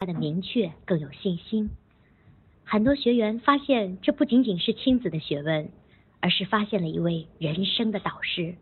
[0.00, 1.68] 他的明确更有信心。
[2.64, 5.68] 很多学员发现，这不仅仅是亲子的学问，
[6.20, 8.54] 而是发现了一位人生的导师。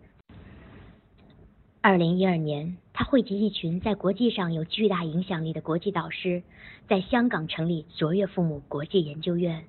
[1.80, 6.42] 二零一二年，他汇集一群在国际上有巨大影响力的国际导师，
[6.88, 9.64] 在香港成立卓越父母国际研究院。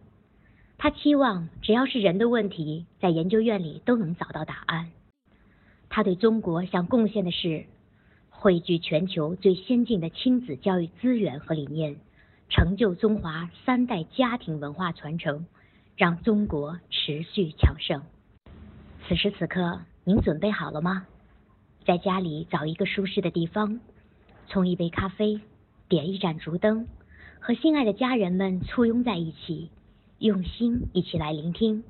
[0.79, 4.89] 他期望，只要是人的问题，在研究院里都能找到答案。
[5.88, 7.67] 他对中国想贡献的是。
[8.41, 11.97] 汇聚全球最先进的亲子教育资源和理念，
[12.47, 15.45] 成就中华三代家庭文化传承，
[15.97, 18.01] 让中国持续强盛。
[19.05, 21.05] 此时此刻，您准备好了吗？
[21.86, 23.81] 在家里找一个舒适的地方，
[24.47, 25.42] 冲一杯咖啡，
[25.89, 26.87] 点一盏烛灯，
[27.42, 29.69] 和心爱的家人们簇拥在一起，
[30.19, 31.83] 用心一起来聆听。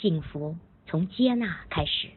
[0.00, 0.56] 幸福
[0.86, 2.08] 从接纳开始，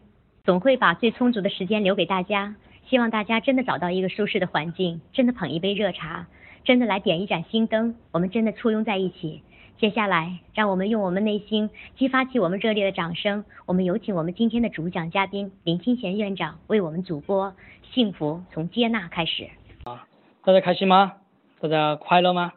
[0.46, 2.56] 总会把最充足的时间留给大家。
[2.90, 6.28] 希望大家真的找到一个舒适的环境，真的捧一杯热茶，
[6.64, 9.42] 真的来点一盏心灯，我们真的簇拥在一起。
[9.78, 13.44] 接下来，让我们用我们内心激发起我们热烈的掌声。
[13.66, 17.48] 我们有请我们今天的主讲嘉宾林清贤院长为我们主播
[17.94, 19.50] 《幸福从接纳开始》。
[19.92, 20.08] 啊，
[20.44, 21.14] 大家开心吗？
[21.60, 22.54] 大家快乐吗？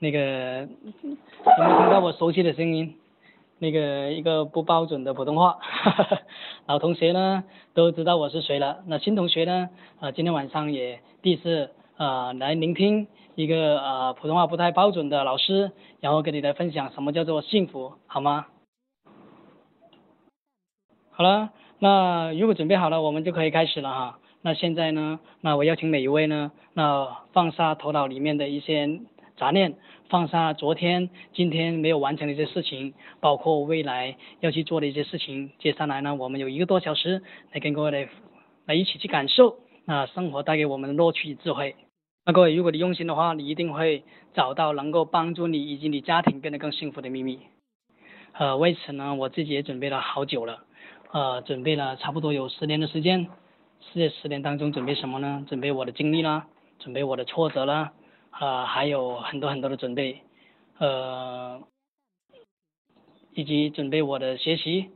[0.00, 2.94] 那个有没有听到我熟悉的声音？
[3.58, 5.58] 那个一个不标准的普通话，
[6.66, 8.78] 老同学呢都知道我是谁了。
[8.86, 9.70] 那新同学呢，
[10.00, 18.46] 啊，今天晚上也第一次啊来聆听一个啊普通话不太标准的老师，然后跟你来分享什么叫做幸福，好吗？
[21.10, 24.18] 好了，那如果准备好了，我们就可以开始了哈。
[24.40, 29.00] 那现在呢，那我邀请每一位呢，那放下头脑里面的一些
[29.38, 29.76] 杂念。
[30.10, 35.50] 放下昨天、今天没有完成的一些事情，包括未来要去做的一些事情。
[35.58, 37.22] 接下来呢，我们有一个多小时
[37.52, 38.08] 来跟各位来
[38.66, 41.76] 来一起去感受那生活带给我们的乐趣与智慧。
[42.24, 44.02] 那各位，如果你用心的话，你一定会
[44.34, 47.40] 找到能够帮助你以及你家庭变得更幸福的秘密。
[48.32, 50.64] 呃，为此呢，我自己也准备了好久了，
[51.12, 53.28] 呃，准备了差不多有十年的时间。
[53.94, 55.44] 这十年当中，准备什么呢？
[55.48, 56.46] 准备我的经历啦，
[56.78, 57.92] 准备我的挫折啦。
[58.30, 60.22] 啊，还有很多很多的准备，
[60.78, 61.60] 呃，
[63.34, 64.90] 以及准备我的学习，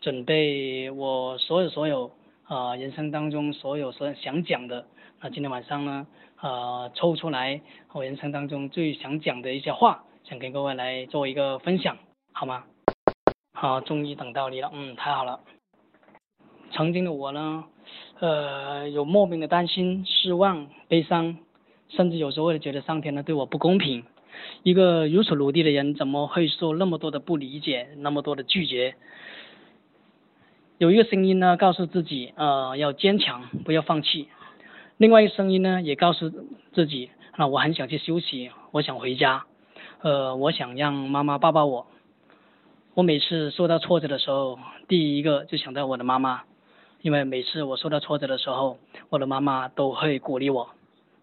[0.00, 2.10] 准备我所有所有
[2.44, 4.86] 啊人生当中所有所想讲的，
[5.20, 6.06] 那今天晚上呢，
[6.36, 7.62] 啊抽出来
[7.92, 11.96] 我人生当中最想讲的一些话，想跟各位来做一个分享，
[12.32, 12.64] 好吗？
[13.54, 15.40] 好，终于等到你了，嗯，太好了。
[16.72, 17.64] 曾经的我呢，
[18.20, 21.38] 呃，有莫名的担心、失望、悲伤。
[21.96, 24.04] 甚至有时候会觉得上天呢对我不公平，
[24.62, 28.94] 一个如此努力的人怎么会受那么多的不理解，那么多的拒绝？
[30.78, 34.28] 有一个声音呢告诉自己，呃，要坚强，不要放弃。
[34.96, 36.30] 另外一个声音呢也告诉
[36.72, 39.44] 自己，啊，我很想去休息，我想回家，
[40.00, 41.86] 呃，我想让妈妈抱抱我。
[42.94, 44.58] 我每次受到挫折的时候，
[44.88, 46.42] 第一个就想到我的妈妈，
[47.00, 50.70] 因为每次我受到挫折的时候，我的妈妈都会鼓励我。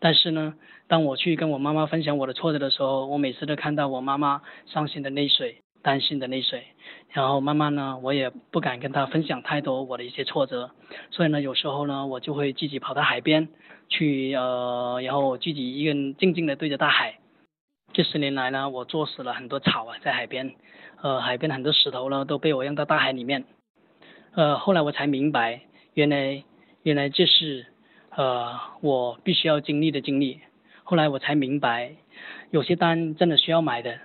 [0.01, 0.53] 但是呢，
[0.87, 6.63] 当我去跟我妈妈分享我的挫折的时候，我每次都看到我妈妈伤心的泪水、担心的泪水，
[7.11, 10.71] 然后慢慢呢，我也不敢跟她分享太多我的一些挫折，
[11.11, 13.49] 所以呢，有时候呢，我就会自己跑到海边
[13.89, 17.19] 去，呃，然后自己一个人静静的对着大海。
[17.91, 20.55] 这十年来呢，我作死了很多草啊，在海边，
[21.01, 23.43] 呃，海边很多石头呢都被我扔到大海里面，
[24.33, 25.61] 呃，后来我才明白，
[25.93, 26.43] 原来
[26.83, 27.66] 原来这是。
[28.19, 30.41] 呃，我必须要经历的经历，
[30.84, 31.96] 后来我才明白，
[32.52, 33.97] 有些单真的需要买的。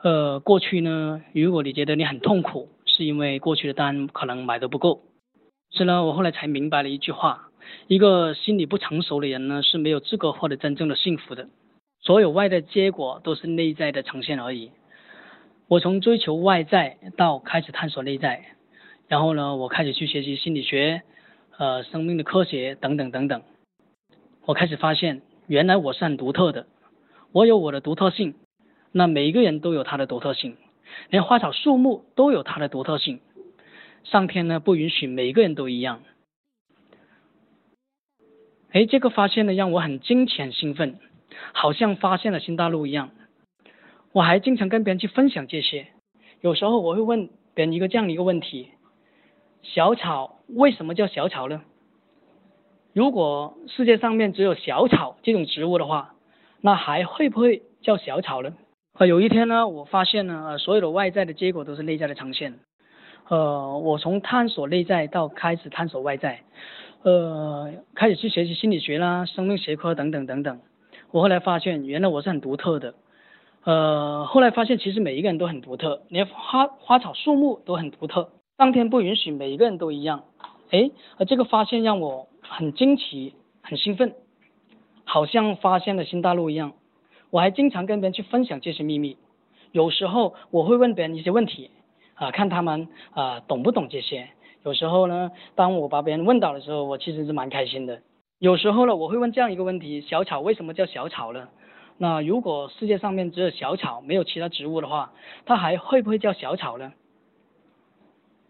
[0.00, 5.00] 呃，过去呢，如果你觉得你很痛苦，是因为过去的单可能买的不够。
[5.72, 7.48] 是呢，我后来才明白了一句话：
[7.88, 11.48] 一个心理不成熟的人呢，是没有资格获得真正的幸福的。
[12.00, 14.70] 所有外在结果都是内在的呈现而已。
[15.66, 18.40] 我从追求外在到开始探索内在，
[19.08, 21.02] 然后呢，我开始去学习心理学。
[21.58, 23.42] 呃，生命的科学等等等等，
[24.44, 26.68] 我开始发现，原来我是很独特的，
[27.32, 28.36] 我有我的独特性。
[28.92, 30.56] 那每一个人都有他的独特性，
[31.10, 33.18] 连花草树木都有它的独特性。
[34.04, 36.02] 上天呢不允许每个人都一样。
[38.70, 41.00] 哎，这个发现呢让我很惊奇、很兴奋，
[41.52, 43.10] 好像发现了新大陆一样。
[44.12, 45.88] 我还经常跟别人去分享这些。
[46.40, 48.68] 有时候我会问别人一个这样的一个问题。
[49.62, 51.62] 小草为什么叫小草呢？
[52.94, 56.14] 如果世界上面只有小草这种植物的话，
[56.60, 58.54] 那还会不会叫小草呢？
[58.94, 62.58] 啊，有一天呢，我发现呢，呃，所有的外在的结果都是内在的呈现。
[63.28, 66.40] 呃，我从探索内在到开始探索外在，
[67.02, 70.60] 呃，开始去学习心理学啦、生命学科等等等等。
[71.10, 72.94] 我后来发现，原来我是很独特的。
[73.64, 78.30] 呃，后来发现其实每一个人都很独特，连花花草树木都很独特。
[78.58, 80.24] 上天不允许每一个人都一样。
[80.70, 84.16] 哎，而这个发现让我很惊奇、很兴奋，
[85.04, 86.72] 好像发现了新大陆一样。
[87.30, 89.16] 我还经常跟别人去分享这些秘密。
[89.70, 91.70] 有时候我会问别人一些问题，
[92.14, 94.28] 啊，看他们啊懂不懂这些。
[94.64, 98.02] 有时候呢，当我把别人问到的时候，我其实是蛮开心的。
[98.40, 101.46] 有时候呢，我会问这样一个问题：小草为什么叫小草呢？
[101.96, 105.12] 那如果世界上面只有小草，没有其他植物的话，
[105.46, 106.92] 它还会不会叫小草呢？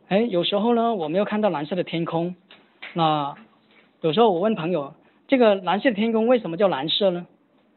[0.08, 2.34] 哎，有时候呢，我没有看到蓝色的天空。
[2.94, 3.34] 那
[4.00, 4.94] 有时候我问朋友，
[5.26, 7.26] 这个蓝色的天空为什么叫蓝色呢？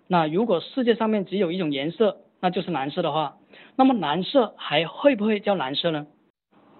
[0.07, 3.35] 那如果世界上面只有一种颜色，那就是蓝色的话，
[3.75, 6.07] 那么蓝色还会不会叫蓝色呢？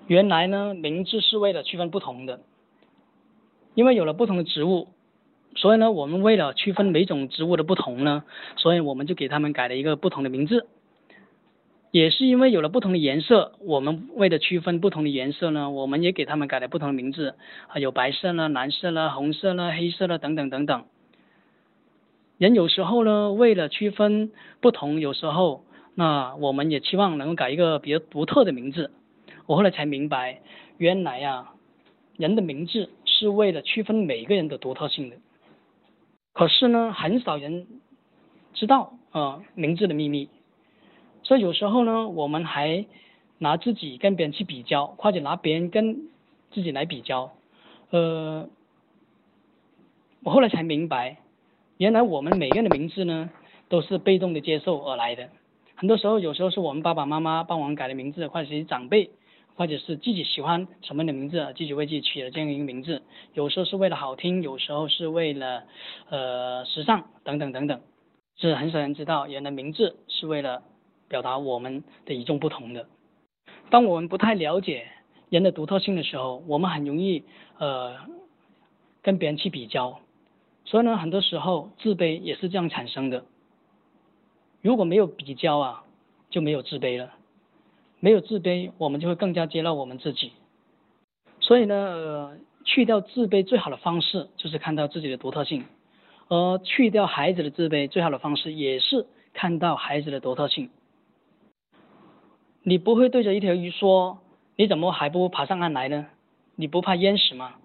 [0.08, 2.40] 原来呢，名字是为了区分不同的，
[3.74, 4.88] 因为有了不同的植物，
[5.56, 8.24] 所以呢，我们为了区分每种植物的不同呢，
[8.56, 10.66] 所以我们就给他们改了一个不同的名字。
[11.92, 17.36] 也是因为有了不同的颜色，我们为了区分不同的颜色呢，我们也给他们改了不同的名字，
[17.68, 20.86] 啊，有白色呢、蓝色呢、红色呢、黑色呢等等等等。
[22.38, 28.92] 人有时候呢，为了区分不同，有时候那我们也期望能够改一个比较独特的名字。
[29.46, 30.40] 我后来才明白，
[30.78, 31.54] 原来啊，
[32.16, 35.18] 人的名字是为了区分每个人的独特性的。
[36.34, 37.68] 可是呢，很少人
[38.54, 40.30] 知道啊名字的秘密。
[41.24, 42.86] 所以有时候呢，我们还
[43.38, 46.10] 拿自己跟别人去比较，或者拿别人跟
[46.52, 47.32] 自己来比较。
[47.92, 48.50] 呃，
[50.24, 51.18] 我后来才明白，
[51.78, 53.30] 原来我们每个人的名字呢，
[53.70, 55.30] 都是被动的接受而来的。
[55.76, 59.10] 很多时候，有时候是我们爸爸妈妈帮我们改的名字，或者是长辈，
[59.56, 63.02] 或者是自己喜欢什么样的名字，自己为自己取了这样一个名字。
[63.34, 65.64] 有时候是为了好听，有时候是为了
[66.10, 67.82] 呃时尚等等等等。
[68.38, 70.64] 是很少人知道，原来名字是为了。
[71.12, 72.88] 表达我们的与众不同的。
[73.70, 74.88] 当我们不太了解
[75.30, 77.24] 人的独特性的时候，我们很容易
[77.58, 77.98] 呃
[79.02, 80.00] 跟别人去比较，
[80.64, 83.26] 所以呢，很多时候自卑也是这样产生的。
[84.62, 85.84] 如果没有比较啊，
[86.30, 87.12] 就没有自卑了。
[88.04, 90.32] 没有自卑，我们就会更加接纳我们自己。
[91.40, 95.66] 所以呢，呃去掉自卑最好的方式就是看到自己的独特性，
[96.28, 100.70] 而去掉孩子的自卑最好的方式也是看到孩子的独特性。
[102.64, 104.20] 你不会对着一条鱼说
[104.56, 106.08] ：“你怎么还不爬上岸来呢？
[106.56, 107.56] 你不怕淹死吗？”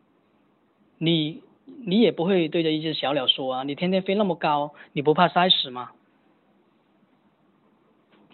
[0.98, 1.42] 你
[1.84, 5.90] 你也不会对着一只小鸟说：“啊，你天天飞那么高，你不怕摔死吗？”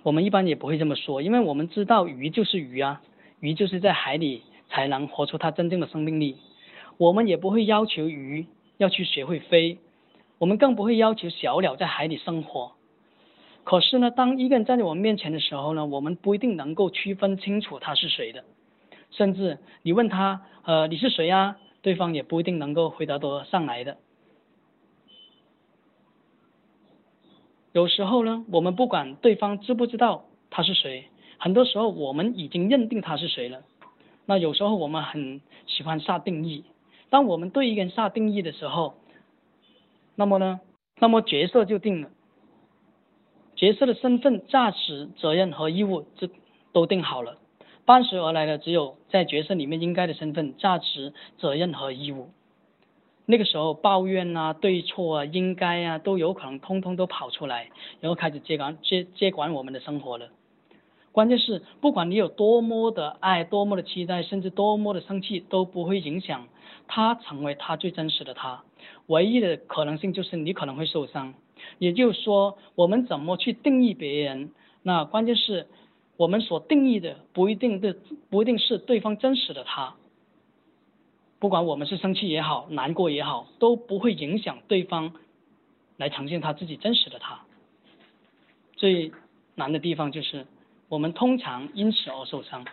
[0.05, 3.03] 我们一般也不会这么说，因为我们知道鱼就是鱼啊，
[3.41, 6.37] 鱼就是在海里才能活出它真正的生命力。
[6.99, 8.47] 我们也不会要求鱼
[8.79, 9.79] 要去学会飞，
[10.39, 12.73] 我们更不会要求小鸟在海里生活。
[13.65, 18.45] 可是呢，当一个人站在我们面前的时候呢，我们不一定能够区分清楚他是谁的，
[19.11, 21.57] 甚至你问他，呃，你是谁呀？
[21.81, 23.97] 对方也不一定能够回答得上来的。
[27.73, 31.07] 有时候呢，我们不管对方知不知道他是谁，
[31.39, 33.63] 很多时候我们已经认定他是谁了。
[34.27, 36.65] 那有时候我们很喜欢下定义，
[37.11, 38.95] 当我们对一个人下定义的时候，
[40.15, 40.61] 那么呢，
[40.99, 42.11] 那么角色就定了。
[43.63, 46.29] 角色的身份、价值、责任和义务，这
[46.73, 47.39] 都定好了。
[47.85, 52.31] 伴随而来的只有在角色里面应该的身份、价值、责任和义务。
[53.25, 57.69] 那个时候，抱怨啊、对错啊、应该啊，都有可能通通都跑出来，
[58.01, 60.31] 然后开始接管接接管我们的生活了。
[61.13, 66.49] 关键是，不管你有多么的爱、多么的期待，甚至多么的生气，都不会影响
[66.89, 68.65] 他成为他最真实的他。
[69.07, 71.35] 唯一的可能性就是你可能会受伤。
[71.79, 74.51] 也就是说，我们怎么去定义别人？
[74.83, 75.67] 那关键是
[76.17, 77.97] 我们所定义的不一定的
[78.31, 79.95] 不一定是对方真实的他。
[81.39, 85.13] 不管我们是生气也好，难过也好，都不会影响对方
[85.97, 87.41] 来呈现他自己真实的他。
[88.77, 89.13] 最
[89.55, 90.47] 难的地方就是
[90.89, 92.65] 我们通常因此而受伤。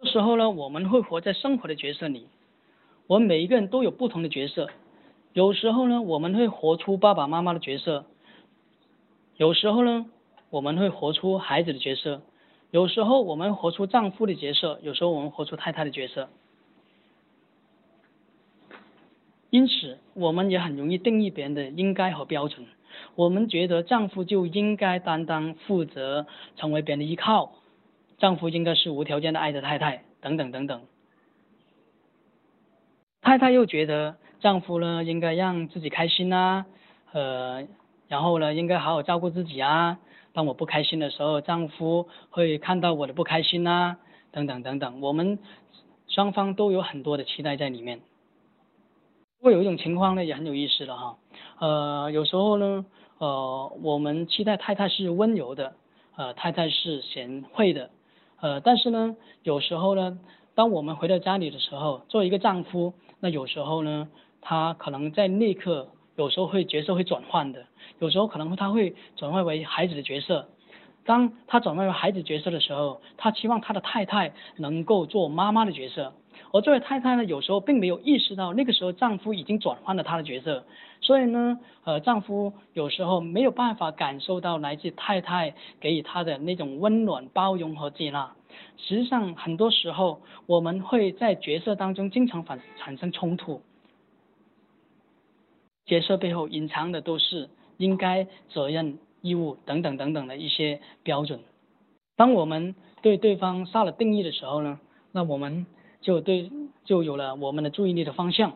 [0.00, 2.26] 这时候呢，我们会活在生活的角色里，
[3.06, 4.68] 我们每一个人都有不同的角色。
[5.32, 8.06] 有时候呢，我们会活出爸爸妈妈的角色。
[9.36, 10.06] 有时候呢，
[10.50, 12.20] 我们会活出孩子的角色；
[12.70, 16.28] 有时候我们活出丈夫的角色；有时候我们活出太太的角色。
[19.50, 22.64] 因此，我们也很容易定义别人的应该和标准。
[23.16, 27.56] 我们觉得丈夫就应该担当、负责，成为别人的依靠；
[28.18, 30.82] 丈夫应该是无条件的爱着太太，等等等等。
[33.20, 36.66] 太太又觉得丈夫呢，应该让自己开心啊，
[37.10, 37.66] 呃。
[38.14, 39.98] 然后呢，应该好好照顾自己啊。
[40.32, 43.96] 当我不开心的时候，丈夫会看到我的不开心啊，
[44.30, 45.00] 等等等等。
[45.00, 45.40] 我们
[46.06, 48.02] 双方都有很多的期待在里面。
[49.42, 51.18] 会有一种情况呢，也很有意思了哈。
[51.58, 52.86] 呃，有时候呢，
[53.18, 55.74] 呃，我们期待太太是温柔的，
[56.14, 57.90] 呃，太太是贤惠的，
[58.40, 60.20] 呃，但是呢，有时候呢，
[60.54, 64.08] 当我们回到家里的时候，作为一个丈夫，那有时候呢，
[64.40, 65.88] 他可能在那一刻。
[66.16, 67.66] 有时候会角色会转换的，
[67.98, 70.48] 有时候可能他会转换为孩子的角色。
[71.04, 76.12] 当他转换为孩子角色的时候，他期望他的太太能够做妈妈的角色。
[76.52, 80.64] 而作为太太呢，有时候并没有意识到那个时候丈夫已经转换了他的角色，
[81.00, 88.32] 所以呢，呃，丈夫有时候没有办法感受到来自太太给予他的那种温暖、包容和接纳。
[88.76, 93.60] 实际上，很多时候我们会在角色当中经常反产生冲突。
[95.86, 101.40] 角色背后隐藏的都是应该、责任、义务等等等等的一些标准。
[102.16, 104.80] 当我们对对方下了定义的时候呢，
[105.12, 105.66] 那我们
[106.00, 106.50] 就对
[106.84, 108.52] 就有了我们的注意力的方向。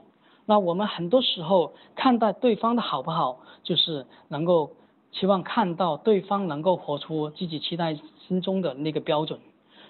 [0.47, 4.73] 那我们很多时候看待对方的好不好，就是能够
[5.13, 9.41] 期望看到对方能够活出自己期待心中的那个标准。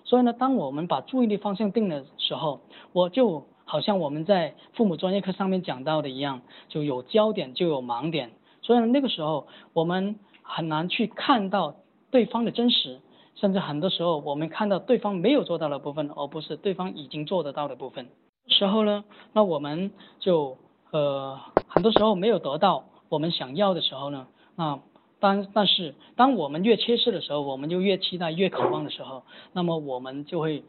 [0.04, 2.60] 所以呢，当我们把注意力方向定的时候，
[2.92, 3.46] 我就。
[3.68, 8.30] 好像我们在父母专业课上面讲到的一样，就有焦点就有盲点，
[8.62, 11.76] 所以呢，那个时候我们很难去看到
[12.10, 12.98] 对方的真实，
[13.34, 18.08] 甚至很多时候我们看到对方没有做到的部分，而不是对方已经做得到的部分。
[18.46, 20.56] 时候呢，那我们就
[20.90, 24.80] 呃很多时候没有得到我们想要的时候呢，那
[25.20, 30.64] 当但是当我们越缺失的时候，我们就越期待越渴望的时候，那么我们就会。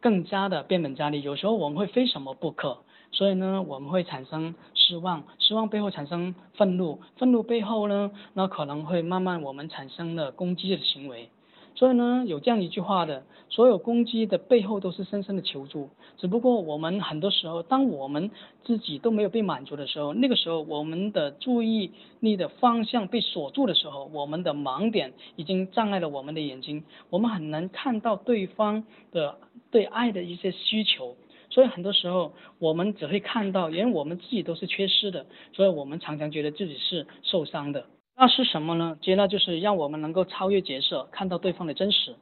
[0.00, 2.78] 更加的变本加厉，有时候我们会非什么不可，
[3.12, 11.28] 所以呢，我们会产生失望，失望背后产生愤怒，愤怒背后呢，那可能会慢慢我们产生了攻击的行为。
[11.76, 15.90] 所以呢，有这样一句话的，所有攻击的背后都是深深的求助。
[16.16, 18.30] 只不过我们很多时候，当我们
[18.64, 29.36] 自己都没有被满足的时候，那个时候我们的注意力的方向被锁住的时候，我们的盲点已经障碍了我们的眼睛，我们很难看到对方的
[29.70, 31.14] 对爱的一些需求。
[31.50, 37.84] 所以很多时候我们只会看到，因为我们自己都是缺失的，所以我们常常觉得自己是受伤的。
[38.18, 38.96] 那是什么呢？
[39.02, 42.16] 接纳就是让我们能够超越角色，看到对方的真实。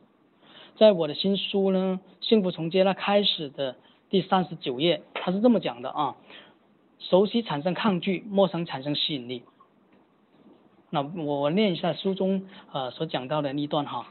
[0.77, 3.77] 在我的新书呢，《幸福从接纳开始》的
[4.11, 6.17] 第三十九页，他是这么讲的啊：
[6.99, 9.45] 熟悉产生抗拒，陌生产生吸引力。
[10.91, 14.09] 那我念一下书中呃所讲到的那段哈。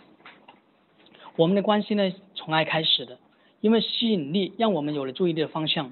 [1.36, 3.18] 我们的关系呢，从爱开始的，
[3.60, 5.92] 因为吸引力让我们有了注意力的方向。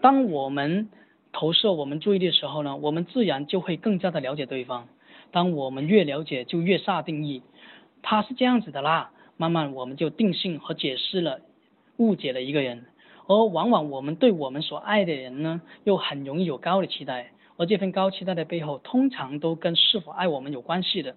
[0.00, 0.88] 当我们
[1.32, 4.86] 投射我们注意力的时候呢，我们自然就会更加的了解对方。
[5.32, 7.42] 当我们越了解，就越下定义，
[8.02, 9.10] 他是这样子的啦。
[9.38, 11.40] 慢慢我们就定性和解释了，
[11.96, 12.84] 误解了一个人。
[13.26, 17.32] 而往往我们对我们所爱的人呢，又很容易有高的期待。
[17.56, 21.16] 而这份高期待的背后，通常都跟是否爱我们有关系的。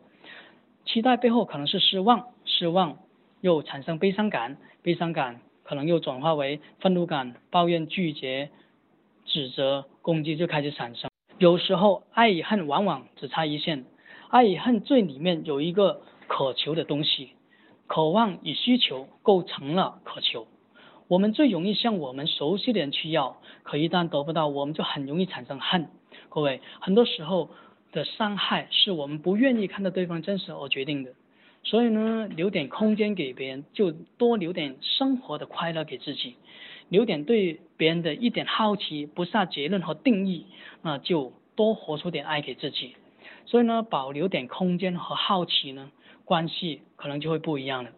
[0.85, 2.97] 期待背后可能是失望，失望
[3.41, 8.49] 又产生悲伤感，悲伤感可能又转化为愤怒感，抱怨、拒绝、
[9.25, 11.09] 指责、攻击就开始产生。
[11.37, 13.85] 有时候爱与恨往往只差一线。
[14.35, 17.29] 爱与恨最里面有一个渴求的东西，
[17.87, 20.45] 渴望与需求构成了渴求。
[21.07, 25.87] 我们最容易向我们熟悉的人去要，可一旦得不到，我们就很容易产生恨。
[26.27, 27.49] 各位，很多时候
[27.93, 31.13] 的伤害是我们不愿意看到对方真实而决定的。
[31.63, 36.35] 所以呢，留点空间给别人，就多留点生活的快乐给自己，
[36.89, 40.47] 留点对别人的一点好奇，不下结论和定义，
[40.81, 42.97] 那就多活出点爱给自己。
[43.45, 45.91] 所以呢，保留点空间和好奇呢，
[46.23, 47.91] 关系可能就会不一样了。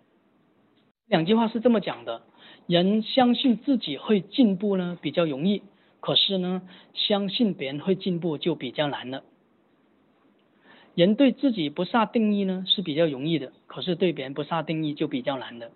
[1.07, 2.21] 两句话是这么讲的：
[2.67, 5.61] 人相信自己会进步呢，比较容易；
[6.01, 6.61] 可是呢，
[6.93, 9.23] 相信别人会进步就比较难了。
[10.95, 15.71] 人对自己不下定义呢，是比较容易的；可是对别人不下定义就比较难的。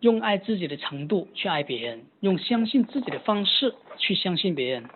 [0.00, 4.90] 用爱自己的程度去爱别人，用相信自己的方式去相信别人，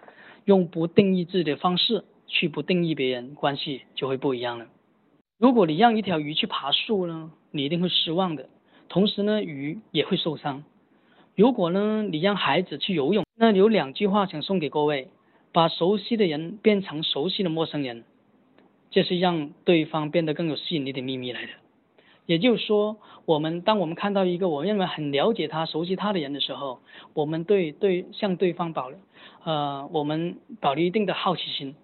[0.45, 2.05] 用不定义自己的方式。
[2.27, 4.67] 去不定义别人，关系就会不一样了。
[5.39, 8.49] 如果你让一条鱼去爬树呢，你一定会失望的。
[8.89, 10.65] 同时呢，鱼也会受伤。
[11.35, 15.09] 如果呢，你让孩子去游泳，那有两句话想送给各位：
[15.53, 18.05] 把熟悉的人变成熟悉的陌生人，
[18.91, 21.49] 这是让对方变得更有吸引力的秘密来的。
[22.25, 26.81] 也就是说，我们当我们看到一个我认为很了解他、熟悉他的人的时候，
[27.13, 28.91] 我们对对向对方保，
[29.45, 31.77] 呃，我们保留一定的好奇心。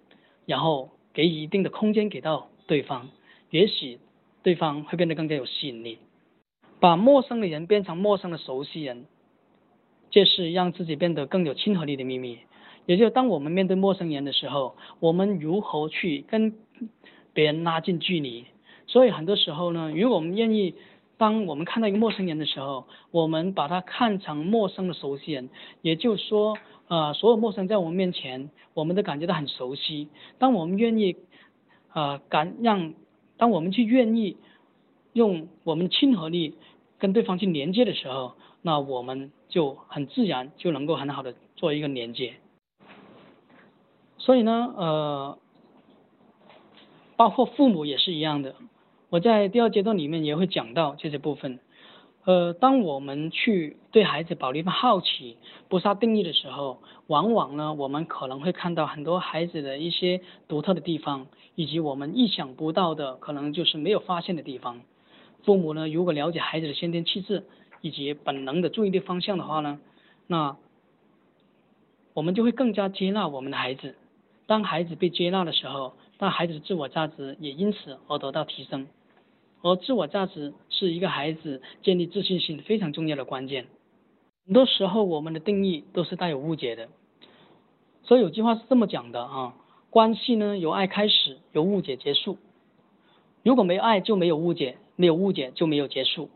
[0.45, 3.09] 然后给予一定的空间给到对方，
[3.49, 3.99] 也许
[4.41, 5.99] 对方会变得更加有吸引力。
[6.79, 9.05] 把陌生的人变成陌生的熟悉人，
[10.09, 12.39] 这是让自己变得更有亲和力的秘密。
[12.85, 16.53] 也就是当我们面对陌生人的时候，我们如何去跟
[17.33, 18.45] 别人拉近距离？
[18.85, 20.75] 所以很多时候呢，如果我们愿意，
[21.23, 25.49] 当我们看到一个陌生人的时候，我们把他看成陌生的熟悉人，
[25.81, 26.57] 也就是说，
[26.89, 30.09] 呃，所有陌生人在我们面前，我们都感觉到很熟悉。
[30.37, 31.15] 当我们愿意，
[31.93, 32.93] 呃，感让，
[33.37, 34.35] 当我们去愿意
[35.13, 36.57] 用我们亲和力
[36.99, 42.33] 跟对方去连接的时候，那我们就很自然就能够很好的做一个连接。
[44.17, 45.37] 所以呢，呃，
[47.15, 48.55] 包括父母也是一样的。
[49.13, 51.59] 我在第二阶段里面也会讲到这些部分。
[52.23, 55.37] 呃，当我们去对孩子保留一份好奇、
[55.69, 64.81] 不下定义的时候，往往呢，我们可能会看到很多孩子的一些独特的地方，以及我们意想不到的，可能就是没有发现的地方。
[65.43, 67.43] 父母呢，如果了解孩子的先天气质
[67.81, 69.79] 以及本能的注意力方向的话呢，
[70.25, 70.57] 那
[72.15, 73.93] 我们就会更加接纳我们的孩子。
[74.47, 78.87] 当孩子被接纳的时候，那孩子的自我价值也因此而得到提升。
[79.63, 83.65] 而自我价值是一个孩子建立自信心非常重要的关键。
[84.45, 86.89] 很多时候我们的定义都是带有误解的。
[88.03, 89.55] 所以有句话是这么讲的啊，
[89.89, 92.37] 关系呢由爱开始，由误解结束。
[93.41, 96.29] 如果没有爱，就没有误解；没有误解，就没有结束。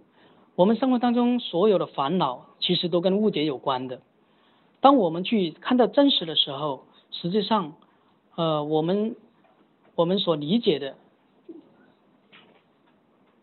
[0.55, 4.01] 我们生活当中所有的烦恼，其实都跟误解有关的。
[4.81, 7.75] 当我们去看到真实的时候，实际上。
[8.35, 9.15] 呃，我们
[9.95, 10.95] 我们所理解的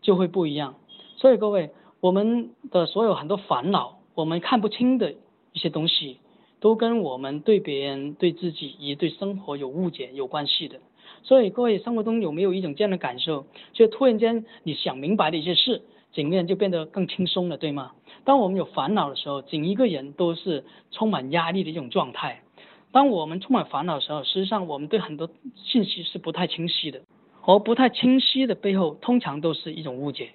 [0.05, 0.75] 就会不一样，
[1.17, 5.13] 所以各位，我们的所有很多烦恼，我们看不清的
[5.51, 6.19] 一些东西，
[6.59, 10.79] 都跟我们对别人、对自己以及对生活有误解有关系的。
[11.23, 15.81] 所以各位，生活中有没有一种这样的感受，就突然间你想明白的一些事，
[16.13, 17.93] 整个人就变得更轻松了，对吗？
[18.25, 22.43] 当我们有烦恼的时候，整一个人都是充满压力的一种状态。
[22.91, 27.01] 当我们充满烦恼的时候，实际上我们对很多信息是不太清晰的，
[27.45, 30.31] 而不太清晰的背后，通常都是一种误解。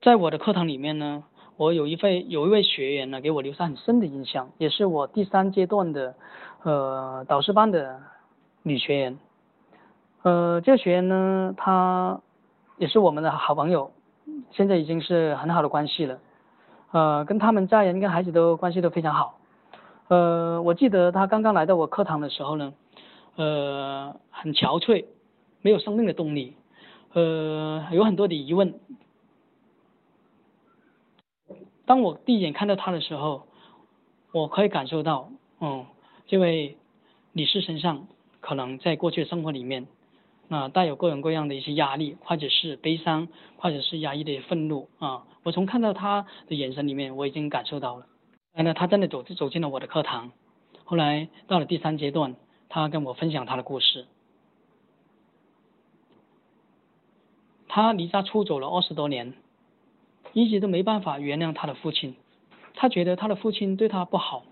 [0.00, 1.24] 在我的课堂里面呢，
[1.56, 6.14] 我有一位有一位学员呢，给我留下很深的印象，也是我第三阶段的
[6.62, 8.00] 呃导师班的
[8.62, 9.18] 女学员。
[10.22, 12.20] 呃，这个学员呢，她
[12.76, 13.92] 也是我们的好朋友，
[14.50, 16.18] 现在已经是很好的关系了。
[16.92, 19.38] 呃，跟他们家人跟孩子都关系都非常好。
[20.08, 22.72] 呃，我记得他刚刚来到我课堂的时候呢，
[23.36, 25.06] 呃，很憔悴，
[25.62, 26.54] 没有生命的动力，
[27.12, 28.74] 呃，有很多的疑问。
[31.86, 33.46] 当我第一眼看到他的时候，
[34.32, 35.86] 我可以感受到，嗯，
[36.26, 36.76] 这位
[37.32, 38.06] 女士身上
[38.40, 39.86] 可能在过去的生活里面。
[40.50, 45.24] 啊，带有各种各样的一些压力，或者是悲伤，或者是压抑的愤怒啊。
[45.42, 48.06] 我从看到他的眼神里面，我已经感受到了。
[48.52, 50.32] 那他真的走走进了我的课堂。
[50.84, 52.36] 后来到了第三阶段，
[52.74, 54.04] 他跟我分享他的故事。
[57.68, 59.32] 他离家出走了二十多年，
[60.32, 62.16] 一直都没办法原谅他的父亲。
[62.74, 64.42] 他觉得他的父亲对他不好，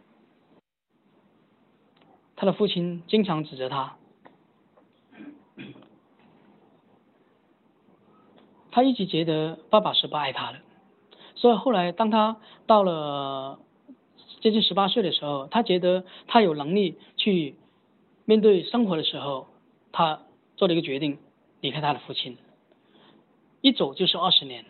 [2.37, 3.97] 他的父亲经常指责他。
[8.71, 10.61] 他一直觉得爸爸是不爱他的，
[11.35, 12.37] 所以后来当他
[12.69, 13.59] 到了
[14.41, 17.57] 接近十八岁的时候，他觉得他有能力去
[18.25, 19.47] 面对生活的时候，
[19.93, 20.23] 他
[20.57, 21.19] 做了一个决定，
[21.61, 22.37] 离开他的父亲，
[23.61, 24.65] 一走就是二十年。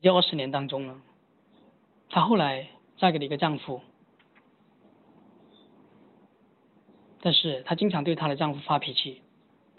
[0.00, 1.02] 这二十年当中呢，
[2.08, 3.80] 她后来嫁给了一个丈夫，
[7.20, 9.22] 但是她经常对她的丈夫发脾气。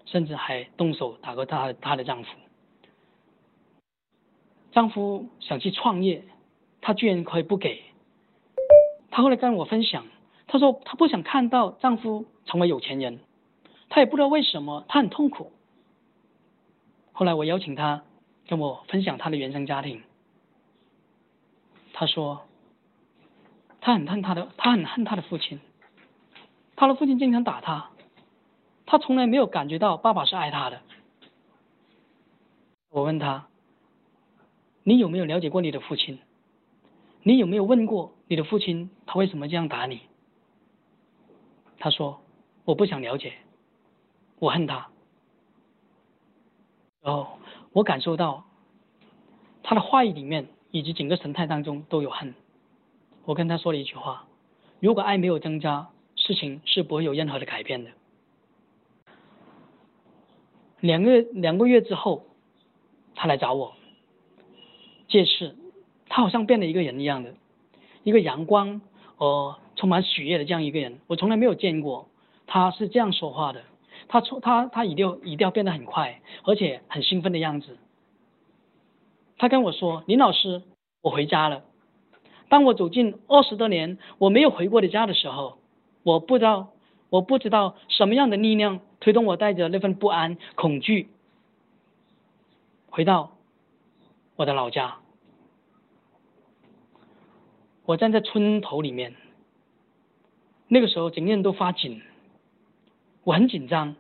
[0.04, 2.30] 甚至还动手打过她她的丈夫。
[4.74, 6.26] 丈夫想去创业，
[6.82, 7.82] 她居然可以不给。
[9.10, 10.06] 她后来跟我分享，
[10.52, 13.22] 她说她不想看到丈夫成为有钱人，
[13.88, 15.54] 她也不知道为什么，她很痛苦。
[17.14, 18.04] 后来我邀请她
[18.48, 20.04] 跟我分享她的原生家庭。
[21.94, 22.42] 她说，
[23.80, 25.62] 她很恨她的，她很恨她的父亲，
[26.76, 27.90] 她的父亲经常打她。
[28.86, 30.82] 她从来没有感觉到爸爸是爱她的。
[32.90, 33.48] 我问她
[34.84, 36.20] ：“你有没有了解过你的父亲？
[37.24, 40.02] 你有没有问过你的父亲他为什么这样打你？”
[41.82, 42.22] 他说
[42.64, 43.34] ：“我不想了解，
[44.38, 44.88] 我恨他。”
[47.02, 47.40] 然后
[47.74, 48.46] 我感受到
[49.64, 52.36] 他的话语里面以及整个神态当中都有恨。
[53.26, 54.28] 我跟他说了一句话
[54.80, 57.90] ：“如果爱没有增加，事情是不会有任何的改变的。
[60.82, 62.28] 两个两个月之后，
[63.16, 63.74] 他来找我，
[65.08, 65.56] 这次
[66.10, 67.34] 他好像变了一个人一样的，
[68.04, 68.82] 一个阳光
[69.16, 72.10] 和充满喜悦的这样一个人，我从来没有见过
[72.48, 73.64] 他是这样说话的。
[74.08, 77.78] 他从他他语调语调变得很快，而且很兴奋的样子。
[79.38, 80.62] 他跟我说：“林老师，
[81.02, 81.64] 我回家了。”
[82.50, 85.58] 当我走进二十多年我没有回过的家的时候，
[86.04, 86.70] 我不知道
[87.10, 91.10] 我不知道什么样的力量推动我带着那份不安、恐惧
[92.90, 93.32] 回到
[94.36, 94.98] 我的老家。
[97.86, 99.16] 我站在村头里面，
[100.74, 102.02] 那个时候整个人都发紧，
[103.26, 103.94] 我很紧张。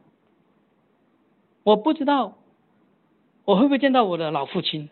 [1.63, 2.37] 我不知道
[3.43, 4.89] 我会不会见到我的老父亲，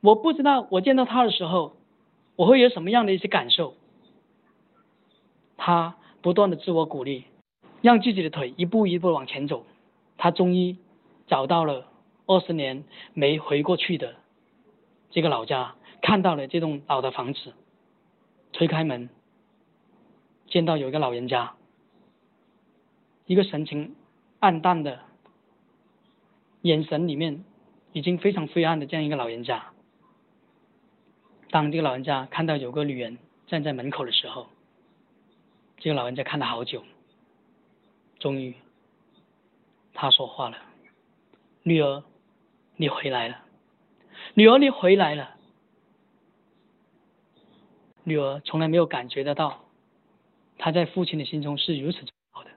[0.00, 1.76] 我不知道我见到他的时候
[2.34, 3.74] 我会有什么样的一些感受。
[5.58, 7.24] 他不断的自我鼓励，
[7.82, 9.66] 让自己的腿一步一步往前走。
[10.16, 10.78] 他终于
[11.26, 11.88] 找到了
[12.24, 14.14] 二十年没回过去的
[15.10, 17.52] 这个老家，看到了这栋老的房子，
[18.52, 19.10] 推开门，
[20.52, 21.54] 见到有一个老人家，
[23.24, 23.96] 一个神情
[24.38, 25.00] 暗淡的。
[26.60, 27.42] 眼神里面
[27.94, 29.72] 已经非常灰暗的这样一个老人家，
[31.50, 34.46] 当这个老人家看到有个女人站在门口的时候，
[35.78, 36.84] 这个老人家看了好久，
[38.18, 38.54] 终于
[39.94, 40.58] 他说话了
[41.64, 42.04] ：“女儿，
[42.76, 43.38] 你回来了，
[44.34, 45.30] 女儿，你回来了。”
[48.04, 49.61] 女儿从来没有感觉得到，
[50.58, 52.50] 他在父亲的心中是如此重要的。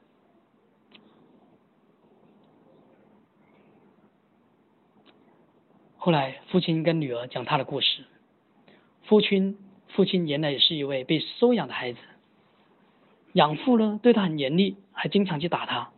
[5.97, 8.03] 后来，父亲跟女儿讲他的故事。
[9.03, 9.57] 父亲，
[9.89, 11.99] 父亲原来也是一位被收养的孩子，
[13.33, 15.91] 养父呢对他很严厉，还经常去打他。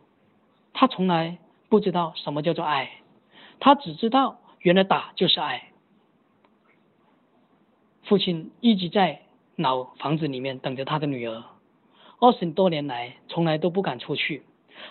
[0.72, 2.90] 他从来不知道什么叫做爱，
[3.60, 5.72] 他只知道原来打就是爱。
[8.04, 9.22] 父亲一直在
[9.56, 11.44] 老房子里面等着他的女儿，
[12.20, 14.42] 二十多年来从来都不敢出去，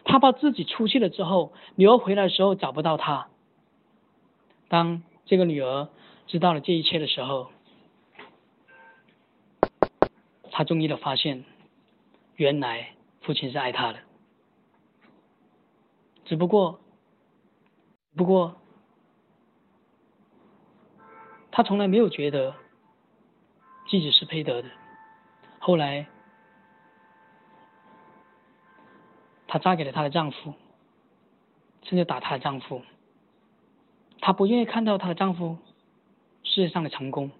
[0.05, 3.27] 他怕自己出去了之后，女儿回来的时候找不到他。
[4.69, 5.89] 当这个女儿
[6.25, 7.51] 知道了这一切的时候，
[10.51, 11.43] 她终于的发现，
[12.35, 13.99] 原来父亲是爱她的，
[16.25, 16.79] 只不过，
[18.15, 18.55] 不过，
[21.51, 22.55] 她从来没有觉得
[23.89, 24.69] 自己是配得的。
[25.59, 26.07] 后来，
[29.57, 30.53] 嫁给了她的丈夫，
[31.83, 32.81] 甚至打她的丈夫。
[34.19, 35.57] 她不愿意看到她的丈夫
[36.43, 37.31] 事业上的成功。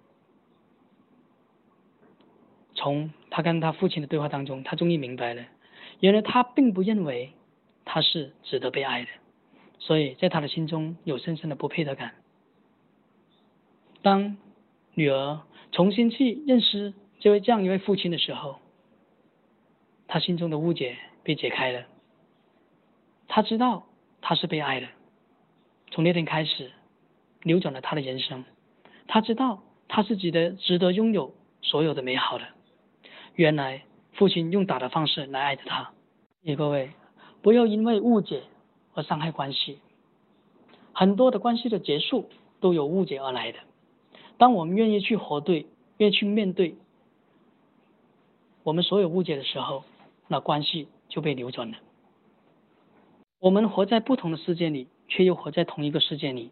[2.76, 5.44] 从她跟她父亲的对话当中，她终于明白了，
[6.00, 7.34] 原来她并不认为
[7.84, 9.10] 她是值得被爱的，
[9.80, 12.14] 所以在她的心中有深深的不配得感。
[14.04, 14.38] 当
[14.94, 18.60] 女儿重新去认识这位这样一位父亲的时候，
[20.08, 21.86] 她心中的误解被解开了，
[23.28, 23.86] 他知道
[24.22, 24.88] 他是被爱的。
[25.92, 26.72] 从那天开始，
[27.44, 28.44] 扭转了他的人生。
[29.08, 32.46] 他知道他是值得值得拥有所有的美好的。
[33.36, 35.92] 原来父亲用打的方式来爱着他。
[36.58, 36.92] 各位，
[37.42, 38.44] 不要因为误解
[38.94, 39.80] 而伤害关系。
[40.94, 43.60] 很多的关系的结束都有误解而来的。
[44.38, 46.76] 当我们愿意去核对，愿意去面对
[48.64, 49.84] 我们所有误解的时候，
[50.28, 51.78] 那关系就被扭转了。
[53.40, 54.88] 我们活在不同的世界里。
[55.10, 56.52] 却又活在同一个世界里。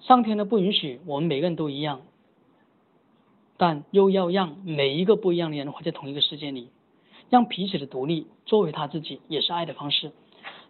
[0.00, 2.02] 上天呢不允许我们每个人都一样，
[3.56, 6.68] 但又要让每一个不一样的人活在同一个世界里，
[7.28, 10.10] 让彼此的独立作为他自己也是爱的方式，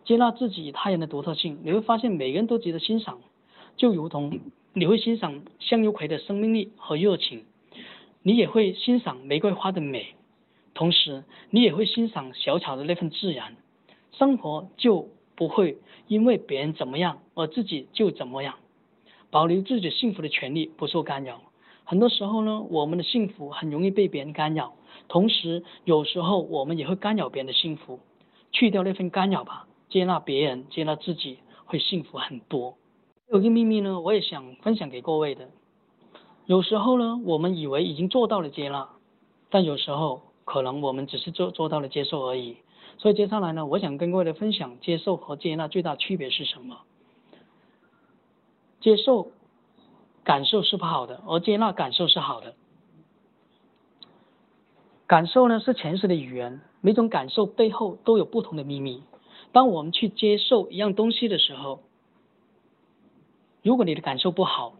[0.04, 1.58] 接纳自己与他人的独特性。
[1.64, 3.20] 你会发现每个人都值得欣赏，
[3.78, 4.40] 就如同
[4.74, 7.46] 你会欣赏向日葵的生命力和热情，
[8.22, 10.14] 你也会欣赏玫瑰花的美，
[10.74, 13.56] 同时你也会欣赏小草的那份自然。
[14.12, 15.08] 生活就。
[15.36, 18.56] 不会因为别人怎么样而自己就怎么样，
[19.30, 21.40] 保留自己幸福的权利，不受干扰。
[21.84, 24.74] 很多时候呢，我们的幸福很容易被别人干扰，
[25.08, 28.00] 同时有时候我们也会干扰别人的幸福。
[28.52, 32.74] 去掉那份干扰吧，接纳别人，接纳自己，会幸福很多。
[33.30, 35.48] 有一个秘密呢，我也想分享给各位的。
[36.44, 38.86] 有时候呢，我们以为已经做到了接纳，
[39.48, 42.58] 但有时候可能我们只是做做到了接受而已。
[43.00, 46.82] 所以接下来呢，我想跟各位的分享，接受和接纳最大区别是什么？
[48.82, 49.32] 接受
[50.22, 52.54] 感受是不好的，而接纳感受是好的。
[55.06, 59.02] 感受呢是前世的语言，每种感受背后都有不同的秘密。
[59.50, 61.80] 当我们去接受一样东西的时候，
[63.62, 64.74] 如果你的感受不好，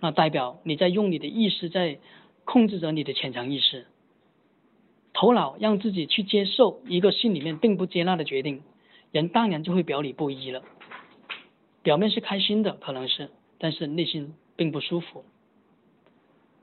[0.00, 2.00] 那代表你在用你的意识在
[2.44, 3.86] 控制着你的潜藏意识。
[5.20, 8.62] 头脑让自己去接受一个心里面并不接纳的决定，
[9.12, 10.62] 人当然就会表里不一了。
[11.82, 13.28] 表面是开心的，可能是，
[13.58, 15.26] 但是内心并不舒服。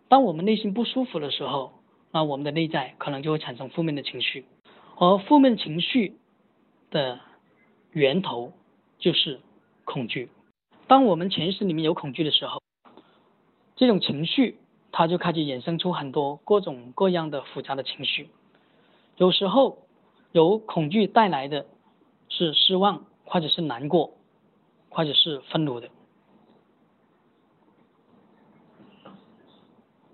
[0.07, 1.71] 当我们内心不舒服的时候，
[2.11, 4.45] 那我们的内在可能就会产生负面的情绪，
[4.97, 6.17] 而负面情绪
[6.89, 7.19] 的
[7.91, 8.53] 源头
[8.97, 9.39] 就是
[9.85, 10.31] 恐惧。
[10.87, 12.59] 当我们潜意识里面有恐惧的时候，
[13.75, 14.57] 这种情绪
[14.91, 18.29] 它就开始衍生出很多各种各样的复杂的情绪。
[19.17, 19.79] 有时候
[20.31, 21.65] 由恐惧带来的
[22.29, 24.13] 是失望，或者是难过，
[24.89, 25.89] 或者是愤怒的。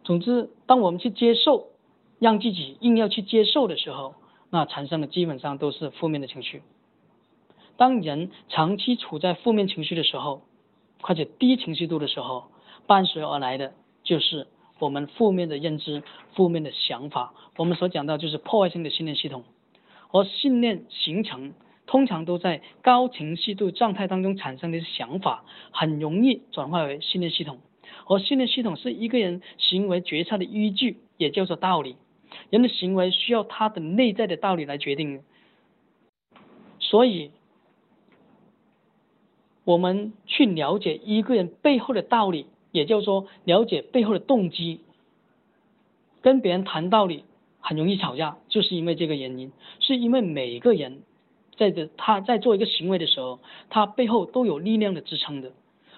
[0.04, 1.68] 总之，当我们去接受，
[2.20, 4.16] 让自己硬要去接受的时候，
[4.50, 6.62] 那产生的基本上都是负面的情绪。
[7.76, 10.44] 当人长期处在负面情绪的时候，
[11.02, 12.46] 或者低情绪度的时候，
[12.86, 14.48] 伴随而来的就是
[14.84, 17.34] 我们负面的认知、负面的想法。
[17.56, 19.44] 我们所讲到就是破坏性的信念系统，
[20.12, 21.54] 而信念形成
[21.86, 27.60] 通常都在高情绪度状态当中产生的想法，很容易转化为信念系统。
[28.08, 31.96] 而信念系统是一个人行为决策的依据，也叫做道理。
[32.50, 35.22] 人的行为需要他的内在的道理来决定，
[36.80, 37.32] 所以，
[39.64, 44.82] 我们去了解一个人背后的道理，也就是说了解背后的动机。
[46.22, 47.24] 跟别人谈道理
[47.60, 51.04] 很容易吵架，就是因为这个原因，是因为每个人
[51.58, 55.52] 在这他在做一个行为的时候，他背后都有力量的支撑的。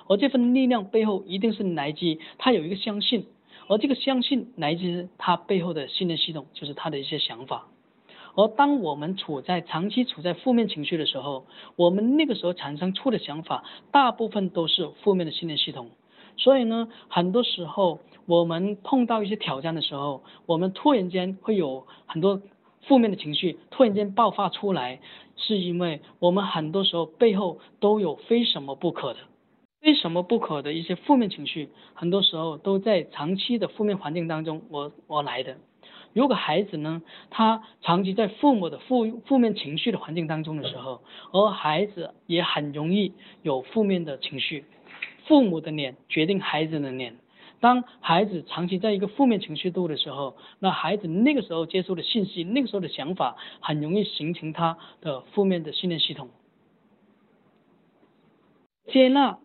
[0.07, 3.25] 而这份力量背后一定是来自于他有一个相信，
[3.67, 7.67] 而这个相信来自于他背后的信念系统，就是他的一些想法。
[8.35, 15.89] 而当我们处在长期处在负面情绪的时候，我们那个时候产生出的想法，大部分都是负面的信念系统。
[16.37, 22.41] 所以呢，很多时候我们碰到一些挑战的时候，我们突然间会有很多
[22.87, 24.99] 负面的情绪突然间爆发出来，
[25.37, 29.19] 是因为我们很多时候背后都有非什么不可的。
[29.81, 35.57] 为什么不可的一些负面情绪，很多时候都在长期的负面环境当中而而来的。
[36.13, 44.65] 如果孩子呢，他长期在父母的负负面情绪的环境当中的时候，而孩子也很容易有负面的情绪。
[45.27, 47.17] 父母的脸决定孩子的脸。
[47.59, 56.29] 当孩子长期在一个负面情绪度的时候，那孩子那个时候接受的信息，那个时候的想法，很容易形成他的负面的信念系统。
[58.88, 59.39] 接纳。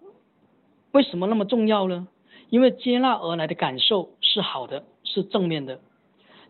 [0.93, 2.09] 为什么那么重要呢？
[2.49, 5.81] 因为接纳而来的感受是好的，是正面的。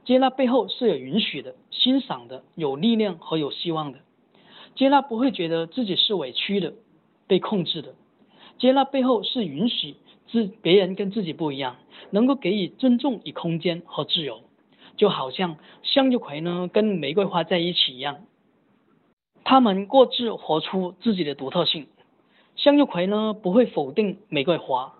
[0.07, 3.99] 接纳背后是有允许的、欣赏的、有力量和有希望的。
[4.75, 6.73] 接纳不会觉得自己是委屈的、
[7.27, 7.95] 被控制的。
[8.61, 9.96] 接纳背后是允许
[10.29, 11.77] 自别人跟自己不一样，
[12.11, 14.42] 能够给予尊重与空间和自由。
[14.96, 18.20] 就好像向日葵呢跟玫瑰花在一起一样，
[19.44, 21.88] 他们各自活出自己的独特性。
[22.55, 24.94] 向日葵呢不会否定玫瑰花，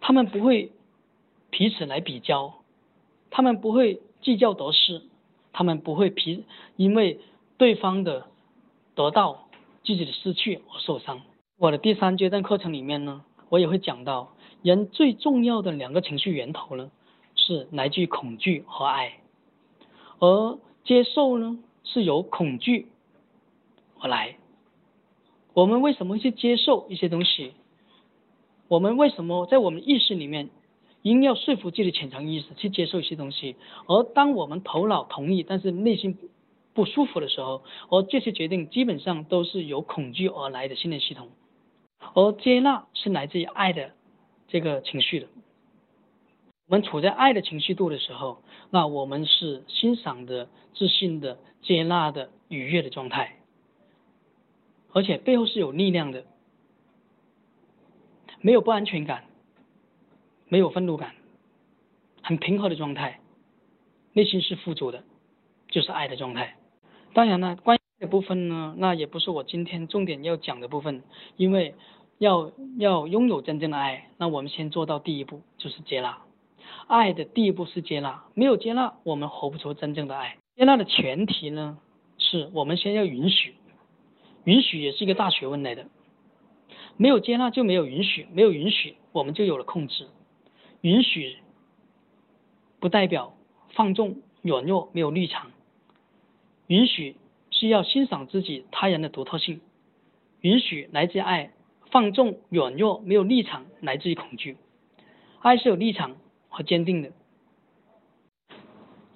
[0.00, 0.72] 他们不会
[1.50, 2.54] 彼此来比较，
[3.30, 5.02] 他们不会计较得失，
[5.52, 6.44] 他们不会皮
[6.76, 7.20] 因为
[7.58, 8.24] 对方的
[8.94, 9.48] 得到
[9.84, 11.20] 自己的失去而受伤。
[11.58, 16.92] 我的第三阶段课程里面呢，我也会讲到人最重要的两个情绪源头呢，
[17.34, 19.18] 是来自于恐惧和爱，
[20.20, 22.86] 而接受呢是由恐惧
[23.98, 24.36] 而来。
[25.52, 27.54] 我们为什么去接受一些东西？
[28.68, 30.50] 我们为什么在我们意识里面，
[31.02, 33.56] 应要说服自己的潜藏意识去接受一些东西？
[33.88, 36.16] 而当我们头脑同意，但是内心
[36.72, 41.28] 不舒服的时候，而这些决定基本上都是由恐惧而来的信念系统。
[42.14, 43.92] 而接纳是来自于爱的
[44.46, 45.28] 这个情绪的。
[46.66, 53.36] 我们处在爱的情绪度的时候，那我们是欣赏的、自信的、接纳的、愉悦的状态。
[54.92, 56.24] 而且背后是有力量的，
[58.40, 59.24] 没有不安全感，
[60.48, 61.14] 没有愤怒感，
[62.22, 63.20] 很平和的状态，
[64.12, 65.04] 内心是富足的，
[65.68, 66.56] 就是爱的状态。
[67.14, 71.02] 当然呢，关这部分呢，那也不是我今天重点要讲的部分，
[71.36, 71.74] 因为
[72.18, 76.18] 要要拥有真正的爱，那我们先做到第一步，就是接纳。
[76.86, 80.38] 爱的第一步是接纳，没有接纳，我们活不出真正的爱。
[80.56, 81.78] 接纳的前提呢，
[82.18, 83.54] 是我们先要允许。
[84.44, 85.88] 允许也是一个大学问来的，
[86.96, 90.08] 没有接纳就没有允许，没有允许我们就有了控制。
[90.82, 91.36] 允许
[92.78, 93.34] 不代表
[93.70, 95.50] 放纵，软弱，没有立场。
[96.68, 97.16] 允许
[97.58, 99.60] 是要欣赏自己他人的独特性。
[100.42, 101.50] 允许来自爱，
[101.90, 104.56] 放纵软弱，没有立场，来自于恐惧。
[105.40, 106.16] 爱是有立场
[106.48, 107.10] 和坚定的。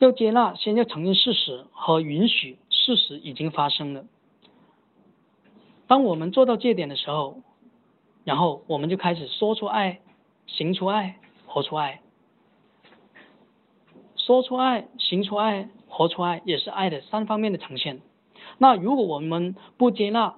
[0.01, 4.07] 要接纳，先要承认事实和允许事实已经发生了。
[5.87, 7.39] 当我们做到这点的时候，
[8.25, 10.01] 然后我们就开始说出爱，
[10.49, 12.01] 行出爱，活出爱。
[14.17, 18.01] 说出爱，行出爱，活出爱，也是爱的三方面的呈现。
[18.59, 20.37] 那如果我们不接纳，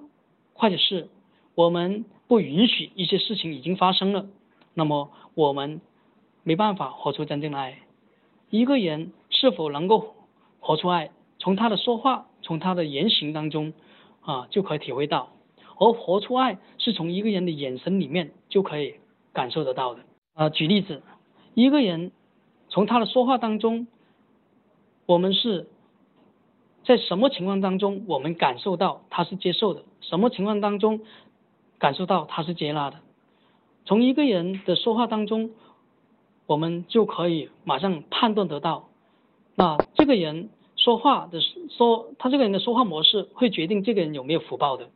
[0.53, 1.09] 或者是
[1.53, 4.27] 我们不允许一些事情已经发生了，
[4.73, 5.81] 那么我们
[6.43, 7.79] 没办法活出真正的爱。
[8.49, 10.15] 一个人是否能够
[10.59, 13.73] 活出爱，从他的说话，从他的言行当中
[14.21, 15.29] 啊就可以体会到。
[15.77, 18.95] 而活出爱是从一个人的眼神里面就可以
[19.33, 20.03] 感受得到的。
[20.33, 21.03] 啊，举例子，
[21.53, 22.11] 一个人
[22.69, 23.87] 从他的说话当中，
[25.05, 25.67] 我们是
[26.85, 29.83] 在什么情况当中我们感受到他是接受的？
[30.01, 31.01] 什么情况当中
[31.79, 32.97] 感受到他是接纳的？
[33.85, 35.51] 从一个人的说话当中，
[36.45, 38.89] 我们就可以马上判断得到，
[39.55, 44.89] 那这个人说话的说，他这个人的说话模式会决定这个人有没有福报的。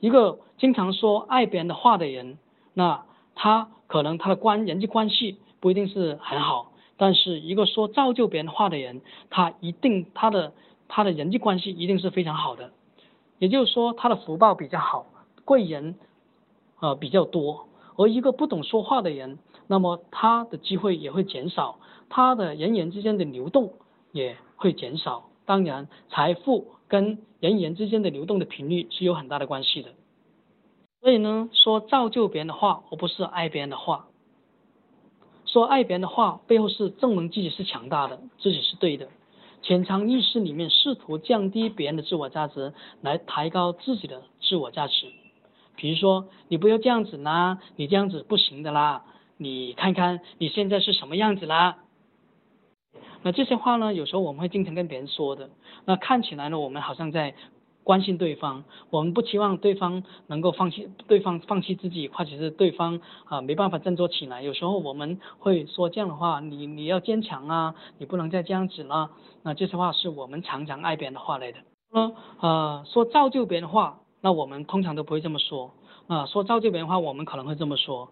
[0.00, 2.38] 一个经常说爱别人的话的人，
[2.74, 10.52] 那他可能他的关人际关系不一定是很好，但是一个说造就别人话的人，他一定他的
[10.88, 12.72] 他的人际关系一定是非常好的，
[13.38, 15.06] 也就是说他的福报比较好，
[15.44, 15.96] 贵人
[16.80, 17.66] 呃比较多。
[17.96, 23.72] 而一个不懂说话的人，那么他的机会也会减少，他的人员之间的流动
[24.12, 25.30] 也会减少。
[25.46, 29.90] 当然，财富跟人与人之间的流动的频率是有很大的关系的。
[31.00, 34.06] 所以呢，说造就别人的话，而不是爱别人的话。
[35.44, 39.08] 说爱别人的话，背后是证明自己是强大的，自己是对的。
[39.64, 45.06] 潜藏意识里面试图降低别人的自我价值，来抬高自己的自我价值。
[45.74, 49.04] 比如说，你不要这样子啦，你这样子不行的啦，
[49.38, 51.78] 你看看你现在是什么样子啦。
[53.22, 55.48] 那这些话呢，有时候我们会经常跟别人说的。
[55.86, 57.34] 那看起来呢，我们好像在
[57.84, 64.42] 关心对方，我们不期望对方能够放弃，对方放弃自己，或者是对方啊没办法振作起来。
[64.42, 69.10] 有时候我们会说这样的话，你你要坚强啊，你不能再这样子了。
[69.42, 71.58] 那这些话是我们常常爱别人的话来的。
[71.92, 75.70] 那呃，说造就别人的话，那我们通常都不会这么说。
[76.06, 78.10] 啊，说造就别人的话，我们可能会这么说：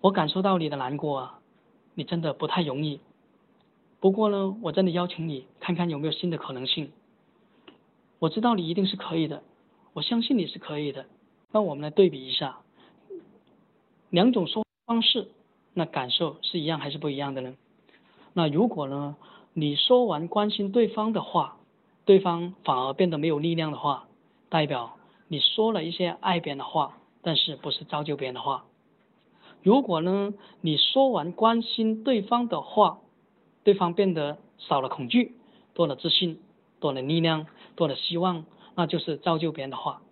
[0.00, 1.38] 我感受到你的难过啊，
[1.94, 3.00] 你真的不太容易。
[4.00, 6.90] 不过呢，我真的邀请你看看有没有新的可能性。
[8.18, 9.42] 我知道你一定是可以的，
[9.92, 11.06] 我相信你是可以的。
[11.52, 12.58] 那我们来对比一下，
[14.10, 15.28] 两种说方式，
[15.72, 17.54] 那感受是一样还是不一样的呢？
[18.32, 19.16] 那如果呢，
[19.54, 21.56] 你说完关心对方的话，
[22.04, 24.08] 对方反而变得没有力量的话，
[24.48, 24.96] 代表
[25.28, 28.64] 你说了一些爱别人的话，但是不是造就别人的话。
[29.62, 32.98] 如果呢，你说完关心对方的话，
[33.64, 35.34] 对方变得少了恐惧，
[35.74, 36.40] 多了自信，
[36.80, 37.46] 多了力量，
[37.78, 40.02] 多的希望，那就是造就别人的话。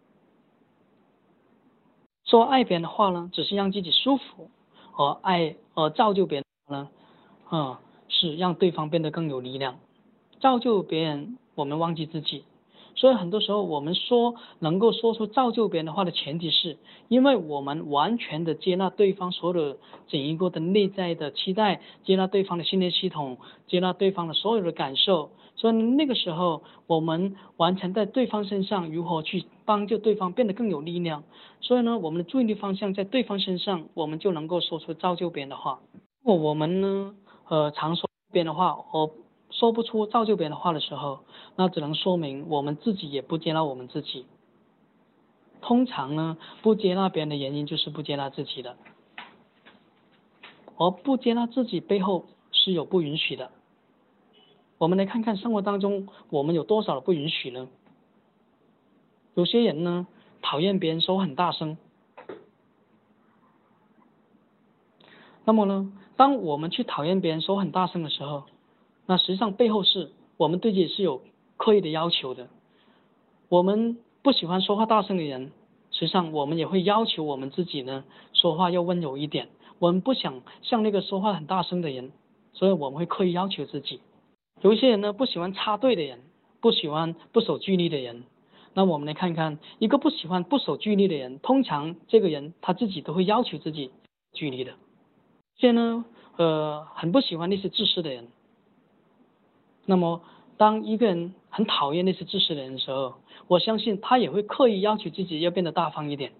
[2.25, 4.49] 说爱别人的话呢，只是让自己舒服；
[4.97, 6.89] 而爱而造就别人呢，
[7.49, 9.79] 啊，是让对方变得更有力量。
[10.41, 12.45] 造就别人，我们忘记自己。
[12.97, 16.79] 所以很多时候，我们说能够说出造就别人的话的前提是，
[17.09, 19.79] 因为我们完全的接纳对方所有的
[20.09, 25.31] 整一个的内在的期待，接纳对方的信念系统，接纳对方的所有的感受。
[25.57, 31.25] 所以那个时候，我们完全在对方身上如何去帮助对方变得更有力量。
[31.61, 35.81] 所以呢，我们的注意力方向在对方身上，我们就能够说出造就别人的话。
[36.23, 37.15] 如果我们呢，
[37.49, 39.11] 呃，常说别人的话，而
[39.59, 41.21] 说不出造就别人的话的时候，
[41.57, 44.27] 那只能说明我们自己也不接纳我们自己。
[45.63, 48.77] 通常呢，不接纳别人的原因就是不接纳自己的，
[50.77, 53.51] 而不接纳自己背后是有不允许的。
[54.77, 57.67] 我们来看看生活当中我们有多少的不允许呢？
[59.35, 60.07] 有些人呢
[60.43, 61.79] 讨厌别人说很大声，
[65.47, 68.45] 那么呢，当我们去讨厌别人说很大声的时候，
[69.07, 71.23] 那实际上背后是我们对自己是有
[71.57, 72.49] 刻意的要求的。
[73.49, 75.53] 我们不喜欢说话大声的人，
[75.93, 79.49] 实际上我们也会要求我们自己呢，说话要温柔一点。
[79.79, 82.11] 我们不想像那个说话很大声的人，
[82.53, 84.01] 所以我们会刻意要求自己。
[84.63, 86.19] 有一些人呢不喜欢插队的人，
[86.61, 88.25] 不喜欢不守纪律的人。
[88.75, 93.91] 那我们来看看，一个不喜欢不守纪律的人，通常这个人他自己都会要求自己
[94.33, 94.73] 纪律的。
[95.57, 96.05] 现在呢，
[96.37, 98.29] 呃，很不喜欢那些自私的人。
[99.87, 100.21] 那么，
[100.57, 103.15] 当一个人很讨厌那些自私的人的时候，
[103.47, 106.33] 我相信他也会刻意要求自己要变得大方一点。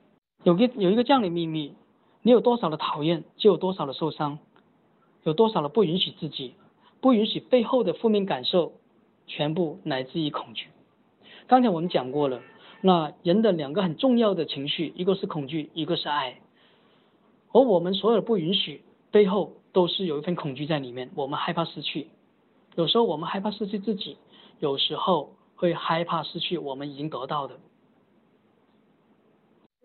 [0.43, 1.75] 有个有一个这样的秘密：
[2.23, 4.39] 你有多少的讨厌，就有多少的受伤；
[5.23, 6.55] 有多少的不允许自己，
[7.01, 8.73] 不允许背后的负面感受，
[9.27, 10.67] 全部来自于恐惧。
[11.47, 12.43] 刚才我们讲过了，
[12.81, 16.41] 那人的两个很重要的情绪，一个是恐惧，一个是爱。
[17.53, 18.83] 而我们所有的不允许
[19.13, 21.11] 背后，都是有一份恐惧在里面。
[21.15, 22.09] 我们害怕失去。
[22.77, 24.17] 有时候我们害怕失去自己，
[24.61, 27.57] 有时候会害怕失去我们已经得到的。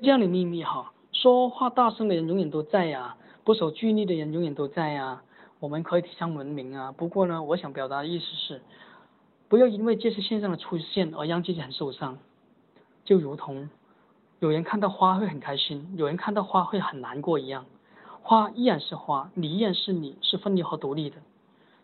[0.02, 5.24] 这样的秘密哈，说话大声的人永远都在呀，不守纪律的人永远都在呀。
[5.60, 8.62] 我们可以提倡文明啊，不过呢，我想表达的意思是，
[9.48, 12.18] 不要因为这些现象的出现而让自己很受伤。
[13.06, 13.70] 就如同
[14.40, 17.66] 有人看到花会很开心，有人看到花会很难过一样，
[18.22, 21.18] 花依然是花，你依然是你，是分离和独立的。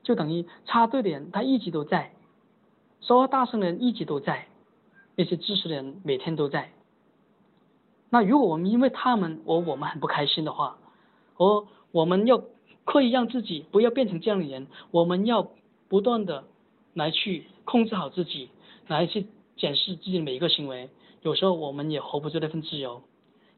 [0.08, 2.12] 就等于插队的人，他一直都在；
[3.02, 4.48] 说话大声的人一直都在；
[5.18, 6.72] 那些知识的人每天都在。
[8.10, 10.78] 那如果我们因为他们而我们很不开心的话，
[11.36, 12.42] 我我们要
[12.86, 15.50] 刻意让自己不要变成这样的人，我们要
[15.90, 16.46] 不断的
[16.94, 18.50] 来去控制好自己，
[18.88, 19.28] 来去
[19.58, 20.90] 检视自己每一个行为。
[21.22, 23.02] 有时候我们也 hold 不住那份自由。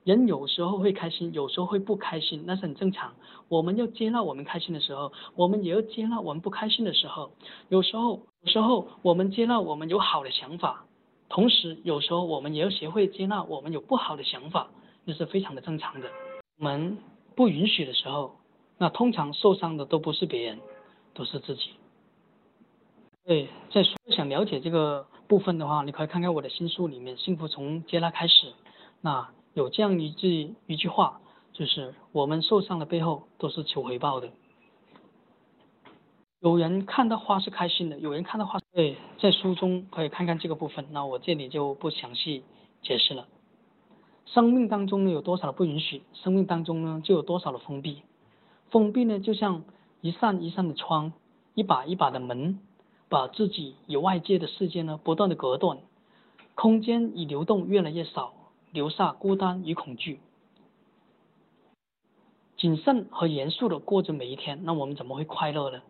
[0.10, 3.14] 人有时候会开心，有时候会不开心，那是很正常。
[3.48, 7.32] 我们要接纳我们开心的时候，我们也要接纳我们不开心的时候。
[7.68, 10.84] 有时候，有时候我们接纳我们有好的想法，
[11.30, 14.72] 同时有时候我们也要学会接纳我们有不好的想法，
[15.06, 16.10] 那是非常的正常的。
[16.58, 16.98] 我们
[17.36, 18.32] 不允许的时候，
[18.80, 20.60] 那通常受伤的都不是别人，
[21.14, 21.70] 都是自己。
[23.26, 23.84] 对，在
[24.16, 28.48] 想了解这个部分的话，你可以看看我的新书里面《幸福从接纳开始》，
[29.02, 29.30] 那。
[29.54, 31.22] 有这样一句一句话，
[31.54, 34.30] 就是我们受伤的背后都是求回报的。
[36.40, 42.44] 有人看到花是开心的，有人看到花，对，在书中可以看看这个部分，那我这里就不详细
[42.82, 43.28] 解释了。
[44.26, 48.04] 生命当中呢有多少的不允许，生命当中呢就有多少的封闭。
[48.70, 49.64] 封闭呢就像
[50.00, 51.12] 一扇一扇的窗，
[51.56, 52.60] 一把一把的门，
[53.10, 55.80] 把自己与外界的世界呢不断的隔断，
[56.56, 58.34] 空间与流动越来越少。
[58.72, 60.20] 留下孤单与恐惧，
[62.58, 65.82] 谨慎和严肃的过着每一天，那我们怎么会快乐呢？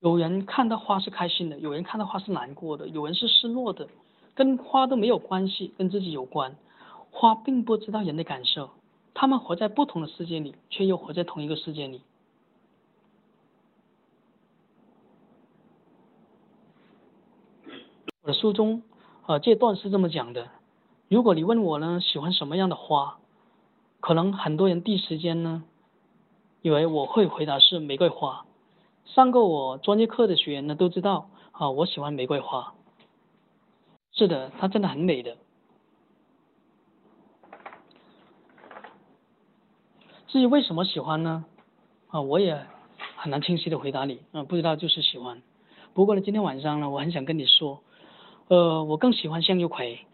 [0.00, 3.88] 有人看到花是开心的，有人看到花是难过的，有人是失落的，
[4.34, 6.56] 跟花都没有关系，跟自己有关。
[7.10, 8.70] 花并不知道人的感受，
[9.14, 12.00] 他们活在不同的世界里，却又活在同一个世界里。
[18.22, 18.82] 我的书中，
[19.26, 20.48] 呃，这段是这么讲的。
[21.12, 23.18] 如果你问我呢，喜欢什么样的花？
[24.00, 25.62] 可能很多人第一时间呢，
[26.62, 28.46] 以为我会回答是玫瑰花。
[29.04, 32.72] 上过我专业课的学员呢都知道啊，我喜欢玫瑰花。
[34.12, 35.36] 是的，它真的很美的。
[40.28, 41.44] 至于为什么喜欢呢？
[42.08, 42.66] 啊，我也
[43.16, 45.42] 很难清晰的回答你啊，不知道就是喜欢。
[45.92, 47.82] 不过呢，今天晚上呢，我很想跟你说，
[48.48, 50.06] 呃，我更喜欢向日葵。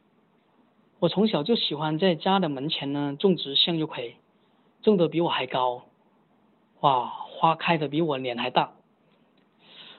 [1.01, 4.17] 我从小就喜欢在家的门前呢种植向日葵，
[4.83, 5.85] 种的比我还高，
[6.81, 8.73] 哇，花开的比我脸还大。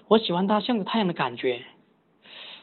[0.09, 1.63] 我喜欢它向着太阳的感觉，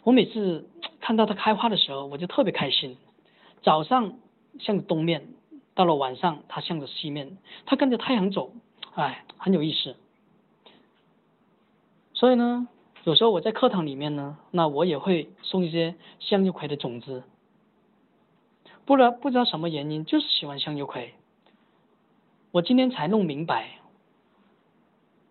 [0.02, 0.68] 我每次
[1.00, 2.98] 看到它开花的时候，我就特别开心。
[3.62, 4.18] 早上
[4.58, 5.28] 向着东面，
[5.74, 8.52] 到了晚上它向着西面，它跟着太阳走，
[8.96, 9.96] 哎，很有意思。
[12.12, 12.68] 所以呢，
[13.04, 17.22] 有时候我在课堂里面呢，那我也会送一些向日葵的种子。
[18.86, 21.12] 不知道不知道什么原因，就是喜欢向日葵。
[22.52, 23.80] 我今天才弄明白，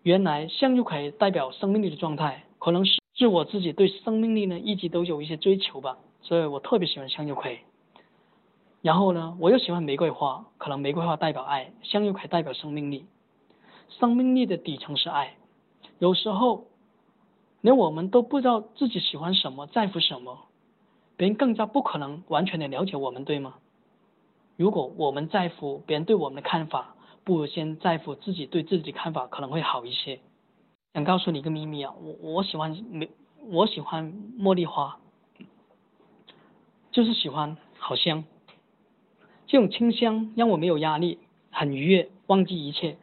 [0.02, 7.60] 原来向日葵代表生命力的状态，可能是是我自己对生命力呢一直都有一些追求吧，所以我特别喜欢向日葵。
[8.82, 13.06] 然后呢，我又喜欢玫瑰花，可能玫瑰花代表爱，向日葵代表生命力。
[13.88, 15.34] 生命力的底层是爱，
[15.98, 16.66] 有时候
[17.62, 20.40] 连我们都不知道自己喜欢什么，在乎什么。
[21.16, 23.54] 别人更加不可能完全的了解我们，对吗？
[24.56, 26.94] 如果我们在乎别人对我们的看法，
[27.24, 30.20] 不如先在乎自己对自己看法，可能会好一些。
[30.94, 33.10] 想告诉你一个秘密啊，我我喜欢没，
[33.48, 34.98] 我喜欢茉莉花，
[36.90, 38.24] 就是喜欢好香，
[39.46, 41.18] 这种清香让我没有压力，
[41.50, 42.96] 很愉悦，忘记一切。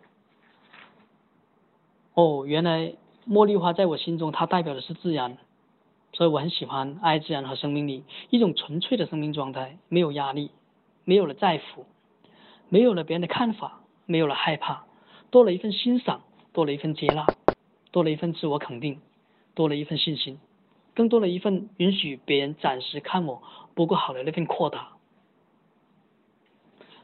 [2.15, 2.93] 哦，原来
[3.27, 5.37] 茉莉花在我心中，它代表的是自然。
[6.13, 10.51] 所以我很喜欢爱自然和生命力，一种纯粹的生命状态，没有压力，
[11.03, 11.85] 没有了在乎，
[12.69, 14.85] 没有了别人的看法，没有了害怕，
[15.31, 16.21] 多了一份欣赏，
[16.53, 17.33] 多了一份接纳，
[17.91, 19.01] 多了一份自我肯定，
[19.55, 20.39] 多了一份信心，
[20.93, 23.41] 更多了一份允许别人暂时看我
[23.73, 24.89] 不够好的那份扩大。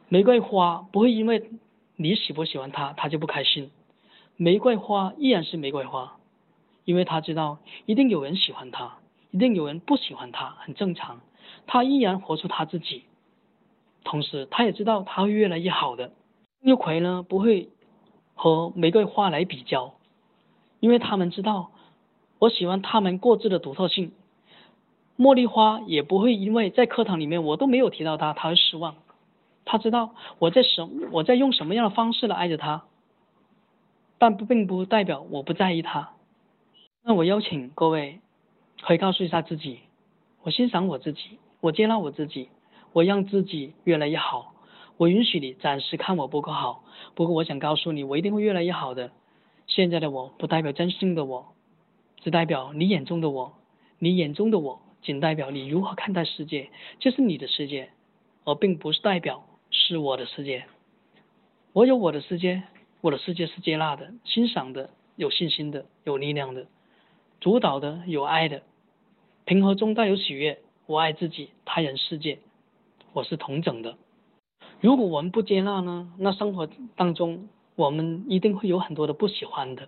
[0.07, 1.49] 玫瑰花不会因为
[1.95, 3.71] 你喜不喜欢它，它就不开心。
[4.37, 6.18] 玫瑰花依然是玫瑰花，
[6.89, 8.97] 因为他知道一定有人喜欢他，
[9.29, 11.21] 一定有人不喜欢他，很正常。
[11.67, 13.03] 他依然活出他自己，
[14.03, 16.11] 同时他也知道他会越来越好的。
[16.59, 17.69] 六葵呢不会
[18.33, 19.93] 和玫瑰花来比较，
[20.79, 21.69] 因为他们知道
[22.39, 24.11] 我喜欢他们各自的独特性。
[25.15, 28.95] 茉莉花也不会因为在课堂里面我都没有提到它，他会失望。
[29.63, 32.85] 他知道我在什我在用什么样的方式来爱着他，
[34.17, 36.13] 但并不代表我不在意他。
[37.03, 38.19] 那我邀请各位
[38.81, 39.79] 可以告诉一下自己，
[40.43, 42.49] 我欣赏我自己，我接纳我自己，
[42.93, 44.53] 我让自己越来越好。
[44.97, 46.83] 我允许你暂时看我不够好，
[47.15, 49.11] 不过我想告诉你，我一定会越来越好的。
[49.67, 51.53] 现在的我不代表真心的我，
[52.17, 53.53] 只代表你眼中的我。
[53.97, 56.69] 你眼中的我，仅代表你如何看待世界，
[56.99, 57.89] 这是你的世界，
[58.43, 59.45] 而并不是代表。
[59.71, 60.65] 是我的世界，
[61.73, 62.63] 我有我的世界，
[63.01, 66.65] 我的世界是接纳的、欣赏的、有信心的、有力量的、
[67.39, 68.63] 主导的、有爱的，
[69.45, 70.59] 平和中带有喜悦。
[70.85, 72.39] 我爱自己，他人世界，
[73.13, 73.97] 我是同等的。
[74.81, 76.11] 如果我们不接纳呢？
[76.17, 79.87] 那生活当中我们一定会有很多的不喜欢的，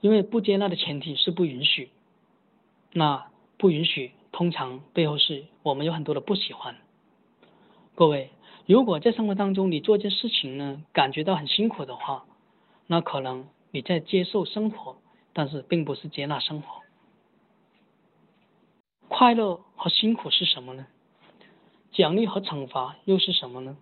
[0.00, 1.90] 因为不接纳的前提是不允许。
[2.92, 6.76] 那不允许，通常背后是我们有很多的不喜欢。
[7.94, 8.30] 各位，
[8.66, 12.24] 如果在生活当中你做一件事情呢，感觉到很辛苦的话，
[12.86, 14.96] 那可能你在接受生活，
[15.32, 16.82] 但是并不是接纳生活。
[19.08, 20.86] 快乐和辛苦是什么呢？
[21.92, 23.76] 奖励和惩罚又是什么呢？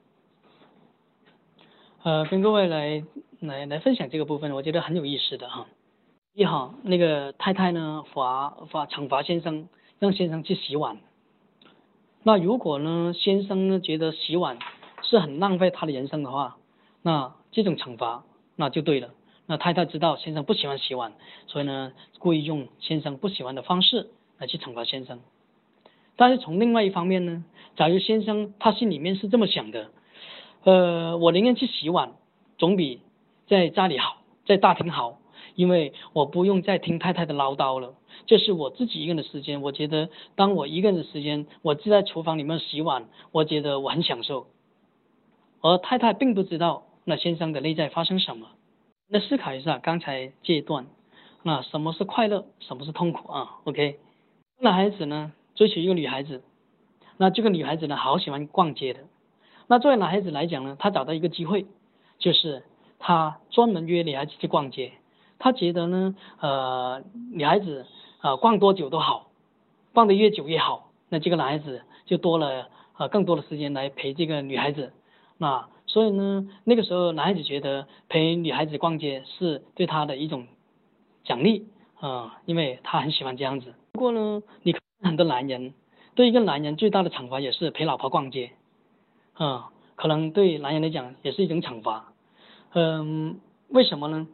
[2.03, 3.05] 呃，跟各位来
[3.41, 5.67] 来来分享这个部分，我觉得很有意思的哈。
[6.33, 9.69] 一号那个太太呢，罚罚惩罚先生，
[9.99, 10.99] 让先生去洗碗。
[12.23, 14.59] 那如果呢，先生呢觉得洗碗
[15.03, 16.57] 是很浪费他的人生的话，
[17.03, 18.25] 那这种惩罚
[18.57, 19.11] 那就对了。
[19.51, 21.15] 那太太知道先生不喜欢洗碗，
[21.47, 25.21] 所以呢故意用先生不喜欢的方式来去惩罚先生。
[26.17, 27.45] 但是从另外一方面呢，
[27.75, 29.91] 假如先生他心里面是这么想的，
[30.65, 32.13] 呃，我宁愿去洗碗，
[32.59, 33.01] 总比
[33.47, 35.19] 在家里好，在大厅好，
[35.55, 37.95] 因为我不用再听太太的唠叨了。
[38.27, 44.49] 这是我自己一个人的时间，我觉得当我一个人的时间，我就在厨房里面洗碗，我觉得我很享受。
[45.63, 48.49] 而太太并不知道那先生的内在发生什么。
[49.09, 50.87] 那思考一下刚才这一段，
[51.43, 53.99] 那什么是快乐，什么是痛苦啊？OK，
[54.61, 56.43] 男孩子呢追求一个女孩子，
[57.17, 59.01] 那这个女孩子呢好喜欢逛街的。
[59.67, 61.67] 那作为男孩子来讲呢，他找到一个机会，
[62.19, 62.65] 就是
[62.99, 64.93] 他专门约女孩子去逛街。
[65.39, 67.03] 他觉得呢，呃，
[67.33, 67.87] 女孩子。
[68.21, 69.29] 啊，逛多久都好，
[69.95, 70.91] 逛得越久越好。
[71.09, 74.93] 那这个男孩子就多了呃更多的时间来陪这个女孩子。
[75.37, 80.47] 那所以呢，那个时候男孩子觉得陪女孩子逛街是对他的一种
[81.25, 81.67] 奖励
[81.99, 83.75] 啊，因为他很喜欢这样子。
[83.91, 85.75] 不过呢，你看很多男人
[86.15, 88.53] 对一个男人最大的惩罚也是陪老婆逛街
[89.33, 92.13] 啊，可能对男人来讲也是一种惩罚。
[92.75, 94.29] 嗯，为什么呢？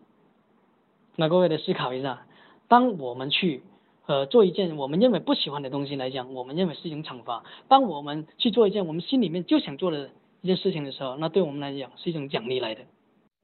[1.16, 2.26] 那各位来思考一下，
[2.68, 3.62] 当我们去。
[4.06, 10.10] 呃，做一件我们认为不喜欢的东西来讲，我们认为是一种惩罚；当我们去做一件我们心里面就想做的
[10.44, 12.82] 一件事情的时候，那对我们来讲是一种奖励来的。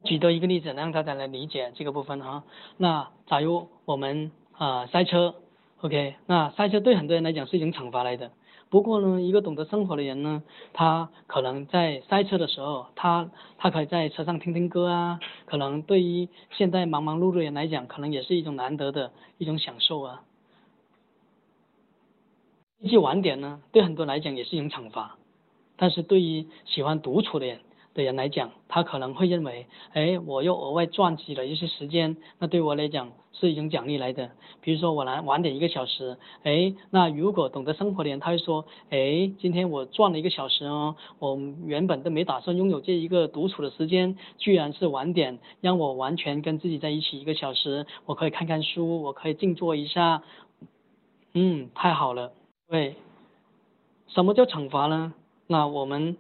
[0.05, 2.45] 举多一个例子，让大家来理解这个部分哈。
[2.77, 5.35] 那假如我们啊塞车
[5.81, 8.33] ，OK，那塞车对很多人来讲是一种惩罚来的。
[8.69, 10.43] 不过呢，一个懂得生活的人呢，
[10.75, 20.23] 他可能在塞车的时候，他他可以在车上听听歌啊，可能对于现在忙忙碌碌的人来讲，可能也是一种难得的一种享受啊。
[22.79, 25.17] 一句晚点呢，对很多来讲也是一种惩罚，
[25.81, 27.61] 但是对于喜欢独处的人
[27.95, 34.31] 的人来讲，他可能会认为，哎，我又额外赚取了一些时间，那对我来讲是一种奖励来的。
[34.61, 50.23] 比如说我来晚点一个小时，哎，那如果懂得生活的人，他会说，哎，今天我赚了一个小时哦，我原本都没打算拥有这一个独处的时间，居然是晚点，让我完全跟自己在一起一个小时，我可以看看书，我可以静坐一下，
[51.33, 52.33] 嗯，太好了。
[52.69, 52.97] 对，
[54.09, 55.15] 什么叫惩罚呢？
[55.53, 56.17] 那我们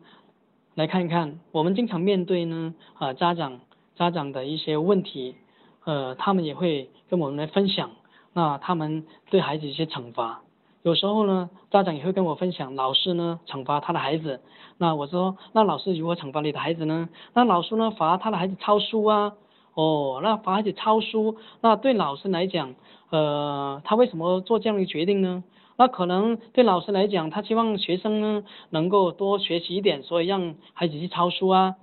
[0.74, 3.61] 来看一看，我们经常面对呢啊家长
[3.95, 5.37] 家长的一些问题，
[5.85, 7.93] 呃，他们也会跟我们来分享，
[8.33, 10.43] 那他们对孩子一些惩罚，
[10.83, 14.41] 有时候呢家长也会跟我分享，老师呢惩罚他的孩子，
[14.78, 17.09] 那我说那老师如何惩罚你的孩子呢？
[17.33, 19.35] 那老师呢罚他的孩子抄书啊，
[19.74, 22.74] 哦，那罚孩子抄书，那对老师来讲，
[23.11, 25.45] 呃，他为什么做这样的决定呢？
[25.81, 31.76] 那可能对老师来讲，他希望学生呢能够多学习一点，所以让孩子去抄书啊。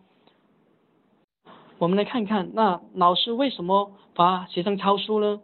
[1.80, 5.42] 我们来看看，那老师为什么罚学生抄书呢？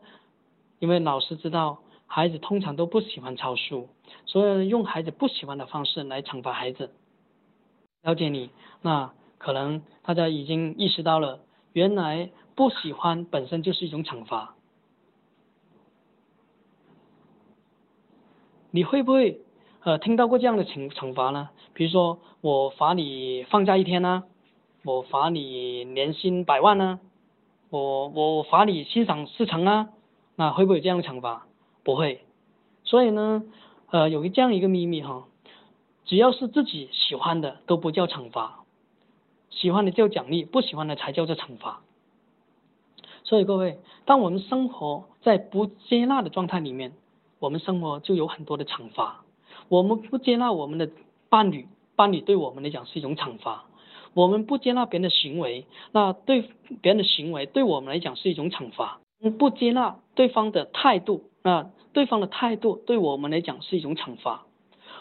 [0.78, 3.90] 因为老师知道孩子通常都不喜欢抄书，
[4.28, 6.92] 所以用孩子不喜欢的方式来惩罚孩子。
[8.04, 8.52] 了解你，
[8.84, 11.40] 那可能大家已经意识到了，
[11.72, 14.54] 原来不喜欢本身就是一种惩罚。
[18.76, 19.40] 你会不会
[19.84, 21.52] 呃听到过这样的惩惩罚呢？
[21.76, 24.24] 比如说我罚你放假一天呢，
[24.84, 27.00] 我罚你年薪百万呢，
[27.70, 29.90] 我我罚你欣赏四成啊，
[30.36, 31.46] 那会不会有这样的惩罚？
[31.84, 32.26] 不会。
[32.84, 33.44] 所以呢，
[33.92, 35.28] 呃，有一这样一个秘密哈，
[36.06, 38.64] 只要是自己喜欢的都不叫惩罚，
[39.52, 41.82] 喜欢的叫奖励，不喜欢的才叫做惩罚。
[43.24, 46.94] 所以各位，当我们生活在不接纳的状态里面。
[47.44, 49.26] 我们生活就有很多的惩罚，
[49.68, 50.90] 我们不接纳我们的
[51.28, 51.68] 伴侣，
[51.98, 53.66] 伴侣对我们来讲是一种惩罚；
[54.14, 56.44] 我们不接纳别人的行为，那对
[56.82, 59.02] 别人的行为对我们来讲是一种惩罚；
[59.38, 64.46] 不接纳对方的态度，那对方的态度对我们来讲是一种惩罚；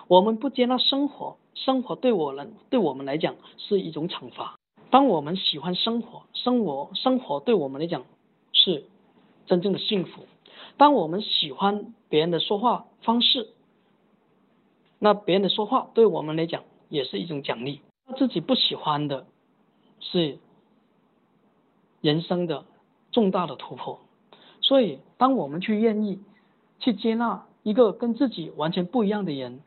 [0.08, 4.56] 我们不接纳生活，生活对我们对我们来讲是一种惩罚。
[4.90, 8.02] 当我们喜欢生活，生活生活对我们来讲
[8.52, 8.82] 是
[9.46, 10.26] 真正的幸福。
[10.76, 13.48] 当我们喜欢别人的说话方式，
[14.98, 17.80] 那别人的说话对我们来讲也是一种奖励。
[18.16, 19.26] 自己不喜欢的，
[20.00, 20.38] 是
[22.00, 22.64] 人生的
[23.10, 24.00] 重大的突破。
[24.60, 26.20] 所以，当我们去愿意
[26.78, 29.60] 去接纳一个跟自己完全不一样的人，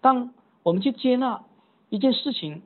[0.00, 0.32] 当
[0.62, 1.44] 我们去接纳
[1.88, 2.62] 一件事情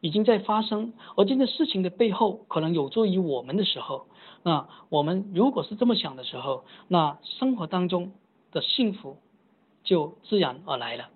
[0.00, 4.06] 已经在发生，而这件事情的背后可能有助于我们的时候。
[4.42, 8.12] 那我们如果是这么想的时候，那生活当中
[8.50, 9.18] 的幸福
[9.84, 11.10] 就自然而来了。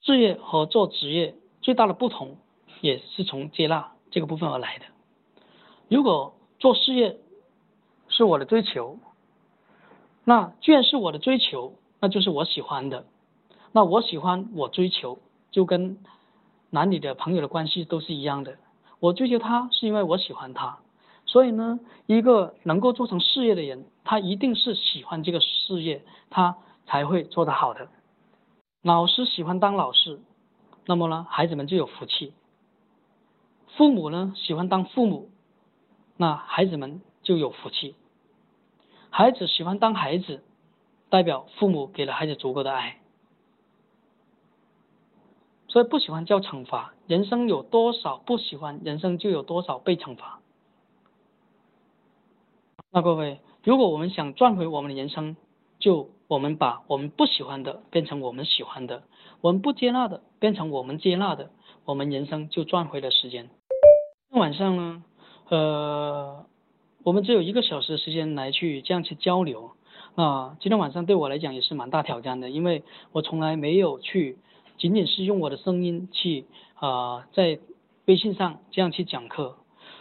[0.00, 2.36] 事业和做职业最大的不同，
[2.80, 4.86] 也是从接纳这个部分而来的。
[5.88, 7.18] 如果做事业
[8.08, 8.98] 是我的追求，
[10.24, 13.06] 那既然是我的追求，那就是我喜欢的。
[13.70, 15.18] 那我喜欢我追求，
[15.50, 15.98] 就跟
[16.70, 18.56] 男女的朋友的关系都是一样的。
[18.98, 20.78] 我追求他是因为我喜欢他。
[21.32, 27.88] 所以呢，一个能够做成事业的人，他一定是喜欢这个事业，他才会做得好的。
[28.82, 30.20] 老师喜欢当老师，
[30.84, 32.34] 那么呢，孩子们就有福气；
[33.78, 35.30] 父母呢喜欢当父母，
[36.18, 37.94] 那孩子们就有福气。
[39.08, 40.44] 孩子喜欢当孩子，
[41.08, 42.98] 代表父母给了孩子足够的爱。
[45.68, 50.41] 所以不喜欢叫惩罚，人生有多少不喜欢，人生就有多少被惩罚。
[52.94, 55.34] 那各位，如果我们想赚回我们的人生，
[55.78, 59.04] 就我们把我们不喜欢的变成我们喜欢的，
[59.40, 61.48] 我们不接纳的变成我们接纳的，
[61.86, 63.48] 我们人生就赚回了时间。
[64.32, 65.02] 晚上呢，
[65.48, 66.44] 呃，
[67.02, 69.70] 我们只有一个小时的时间来去这样去交流。
[70.14, 74.36] 啊，今天晚上对我来讲也是蛮大挑战的，因为我从来没有去
[74.76, 77.58] 仅仅是用我的声音去啊在
[78.04, 79.56] 微信上这样去讲课。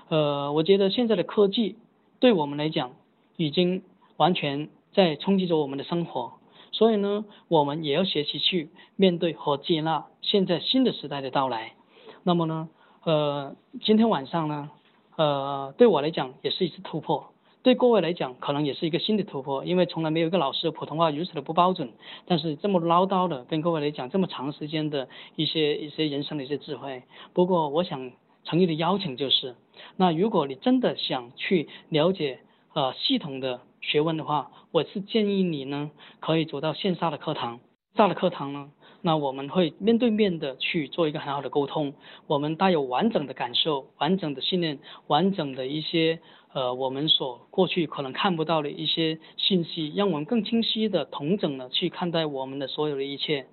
[0.10, 1.78] 呃，我觉得现在的科技。
[2.22, 2.92] 对我们来讲，
[3.36, 3.82] 已经
[4.16, 6.34] 完全在冲击着我们的生活，
[6.72, 11.74] 所以呢，我们也要学习去面对和接纳现在新的时代的到来。
[12.22, 12.70] 那么呢，
[13.06, 14.70] 呃，今天晚上呢，
[15.16, 21.92] 呃，对我来讲也是一次突破，对各位来讲可能也是一个新的突破，因为从来没有一个老师普通话如此的不标准，
[22.28, 27.02] 但是这么唠叨的跟各位来讲这么长时间的一些一些人生的一些智慧。
[27.34, 28.12] 不过我想。
[28.44, 29.56] 诚意的邀请就是，
[29.98, 32.40] 那如果你真的想去了解
[32.74, 37.60] 呃系统的学问的话，我是建议你呢可以走到线下的课堂。
[37.96, 38.72] 下的课堂呢，
[39.02, 41.94] 那我们会面对面的去做一个很好的沟通，
[42.26, 46.20] 我们带有完整的感受、完整的信念、完整的一些
[46.54, 53.46] 呃我们所过去可能看不到的一些信息，让我们更清晰的、同整的去看待我们的所有的一切。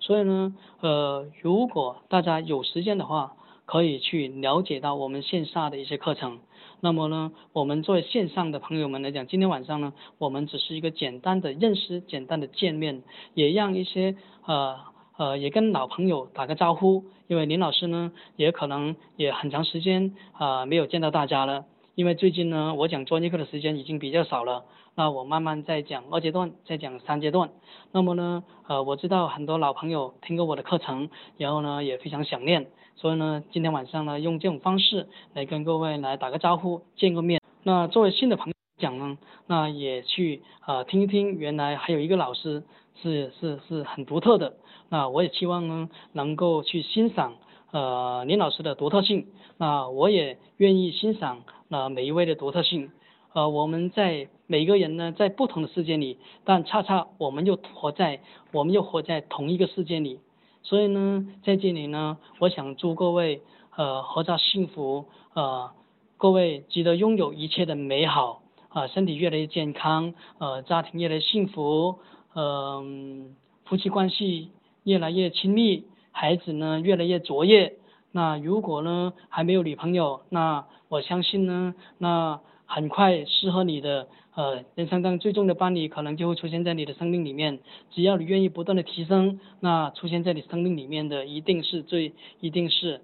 [0.00, 6.40] 所以呢，呃，如果大家有时间的话，可以去了解到我们线下的一些课程。
[6.80, 13.02] 那么呢，我们作为线上的朋友们来讲，今天晚上呢，我们只是一个简单的认识、简单的见面，
[13.32, 14.76] 也让一些呃
[15.16, 17.04] 呃也跟老朋友打个招呼。
[17.26, 21.64] 因为林老师呢，也可能也很长时间啊没有见到大家了。
[21.94, 24.64] 因为最近呢，我讲专业课的时间已经比较少了。
[24.94, 27.50] 那我慢慢再讲二阶段，再讲三阶段。
[27.92, 31.08] 那么呢，呃，我知道很多老朋友听过我的课程，
[31.38, 32.66] 然后呢也非常想念。
[32.96, 37.40] 所以呢，今天晚上呢，用这种方式来跟各位来打个招呼，见个面。
[37.62, 42.62] 那作为新的朋友讲呢，那也去啊听一听，原来还有一个老师
[43.02, 44.54] 是是是很独特的。
[44.88, 47.34] 那我也期望呢，能够去欣赏
[47.72, 49.26] 呃林老师的独特性。
[49.56, 52.90] 那我也愿意欣赏那每一位的独特性。
[53.32, 58.20] 呃，我们在每个人呢，在不同的世界里，但恰恰我们又活在
[58.52, 60.20] 我们又活在同一个世界里。
[60.64, 63.42] 所以呢，在这里呢，我想祝各位
[63.76, 65.70] 呃活着幸福，呃，
[66.16, 72.00] 各位值得拥有一切的美好，啊，身体越来越健康，呃，家庭越来越幸福，
[72.34, 74.50] 嗯，夫妻关系。
[74.86, 77.78] 越来越亲密，孩子呢越来越卓越。
[78.12, 87.60] 那如果呢还没有女朋友，那我相信呢，那很快适合你的呃人生当中最重的伴侣可能就会出现在你的生命里面。
[87.90, 93.00] 只要你愿意不断的提升，那出现在你生命里面的一定是最一定是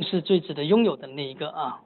[0.00, 1.80] 是最值得拥有的那一个啊。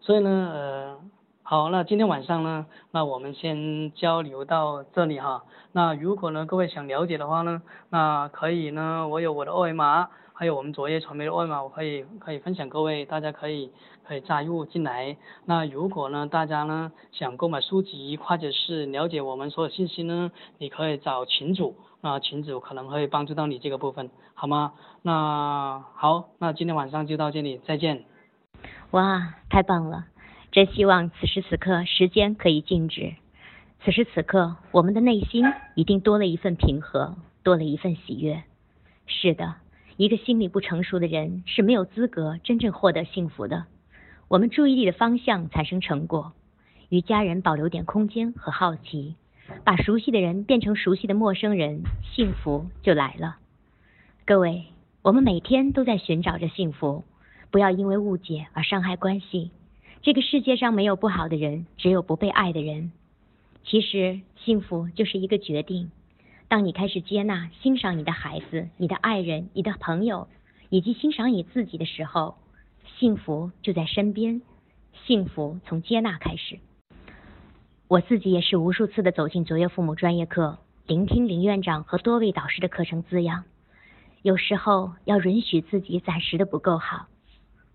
[0.00, 1.00] 所以呢呃。
[1.44, 5.42] 好，那今天晚上呢，那我们先交流到这里哈。
[5.72, 13.70] 那如果呢各位想了解的话呢，那可以呢，我有我的二维码，还有我们卓越传媒的二维码，我可以可以分享各位，大家可以
[14.04, 15.16] 可以加入进来。
[15.44, 24.72] 那如果呢大家呢想购买书籍或者是了解我们所有信息呢，你可以找群主，那群主可能会帮助到你这个部分，好吗？
[25.02, 28.04] 那好，那今天晚上就到这里，再见。
[28.92, 30.06] 哇，太棒了。
[30.50, 33.14] 真希望此时此刻时间可以静止，
[33.84, 38.42] 此时此刻我们的内心一定多了一份平和，多了一份喜悦。
[39.06, 39.54] 是的，
[39.96, 43.66] 一个心理不成熟的人是没有资格真正获得幸福的。
[44.28, 46.32] 我们注意力的方向产生成果，
[46.88, 49.14] 与家人保留点空间和好奇，
[49.64, 51.82] 把熟悉的人变成熟悉的陌生人，
[52.14, 53.36] 幸福就来了。
[54.24, 54.64] 各位，
[55.02, 57.04] 我们每天都在寻找着幸福，
[57.50, 59.50] 不要因为误解而伤害关系。
[60.00, 62.92] 这个世界上没有不好的人，只有不被爱的人。
[63.64, 65.90] 其实幸福就是一个决定。
[66.52, 70.28] 当你开始接纳、欣赏你的孩子、你的爱人、你的朋友，
[70.68, 72.34] 以及欣赏你自己的时候，
[72.98, 74.42] 幸福就在身边。
[75.06, 76.58] 幸福从接纳开始。
[77.88, 83.44] 我自己也是无数次的走进卓越父母专业课，聆听林院长和多位导师的课程滋养。
[84.20, 87.06] 有时候要允许自己暂时的不够好。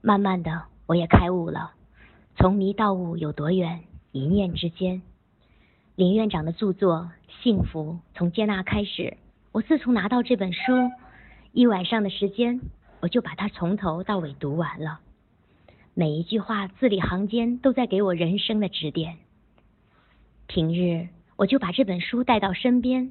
[0.02, 1.72] 慢慢的，我也开悟了。
[2.36, 3.80] 从迷到悟有多远？
[4.12, 5.02] 一念之间。
[5.98, 7.10] 林院长的著作
[7.42, 9.02] 《幸福从接纳开始》，
[9.52, 10.62] 我自从拿到这本书，
[11.54, 12.62] 一晚上的时间，
[13.00, 15.00] 我就把它从头到尾读完了。
[15.96, 19.18] 每一句话字里行间都在给我人生的指点。
[20.46, 23.10] 平日我就把这本书带到身边，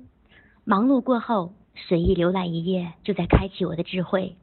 [0.63, 4.37] 忙碌过后随意浏览一页，就在开启我的智慧，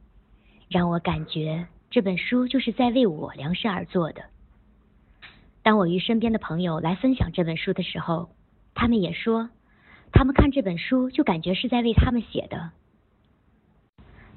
[0.68, 4.22] 让我感觉这本书就是在为我量身而做的。
[5.64, 8.28] 当我与身边的朋友来分享这本书的时候，
[8.74, 9.48] 他们也说，
[10.12, 12.70] 他们看这本书就感觉是在为他们写的。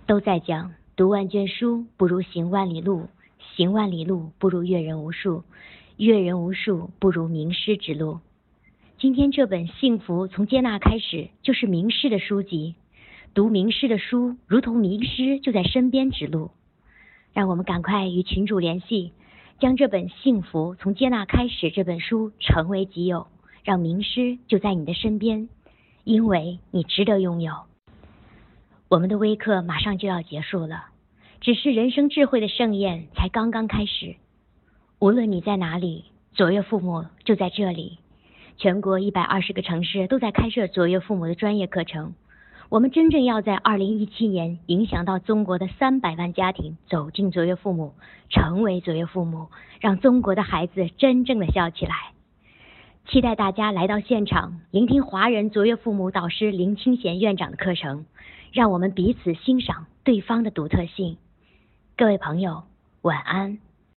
[0.06, 3.10] 都在讲读万卷书不如行万里路，
[3.58, 5.44] 行万里路不如阅人无数，
[5.98, 8.22] 阅人无数不如名师之路。
[8.98, 12.76] 今天这本《幸福从接纳开始》就是名师的书籍，
[13.34, 16.52] 读名师的书如同名师就在身边指路。
[17.34, 19.12] 让我们赶快与群主联系。
[19.60, 23.26] 将这本《幸福从接纳开始》这本书成为己有，
[23.64, 25.50] 让名师就在你的身边，
[26.04, 27.54] 因为你值得拥有。
[28.88, 30.86] 我们的微课马上就要结束了，
[31.42, 34.16] 只是人生智慧的盛宴才刚刚开始。
[35.00, 36.06] 无论你在哪里，
[36.36, 37.98] 卓越父母就在这里。
[38.58, 42.14] 全国一百二十个城市都在开设卓越父母的专业课程。
[42.70, 47.94] 我们真正要在二零一七年影响到中国的三百万家庭，走进卓越父母，
[48.30, 49.48] 成为卓越父母，
[49.80, 52.12] 让中国的孩子真正的笑起来。
[53.08, 58.06] 期待大家来到现场，聆听华人卓越父母导师林清贤院长的课程，
[58.52, 61.18] 让我们彼此欣赏对方的独特性。
[61.96, 62.64] 各位朋友，
[63.02, 63.60] 晚安。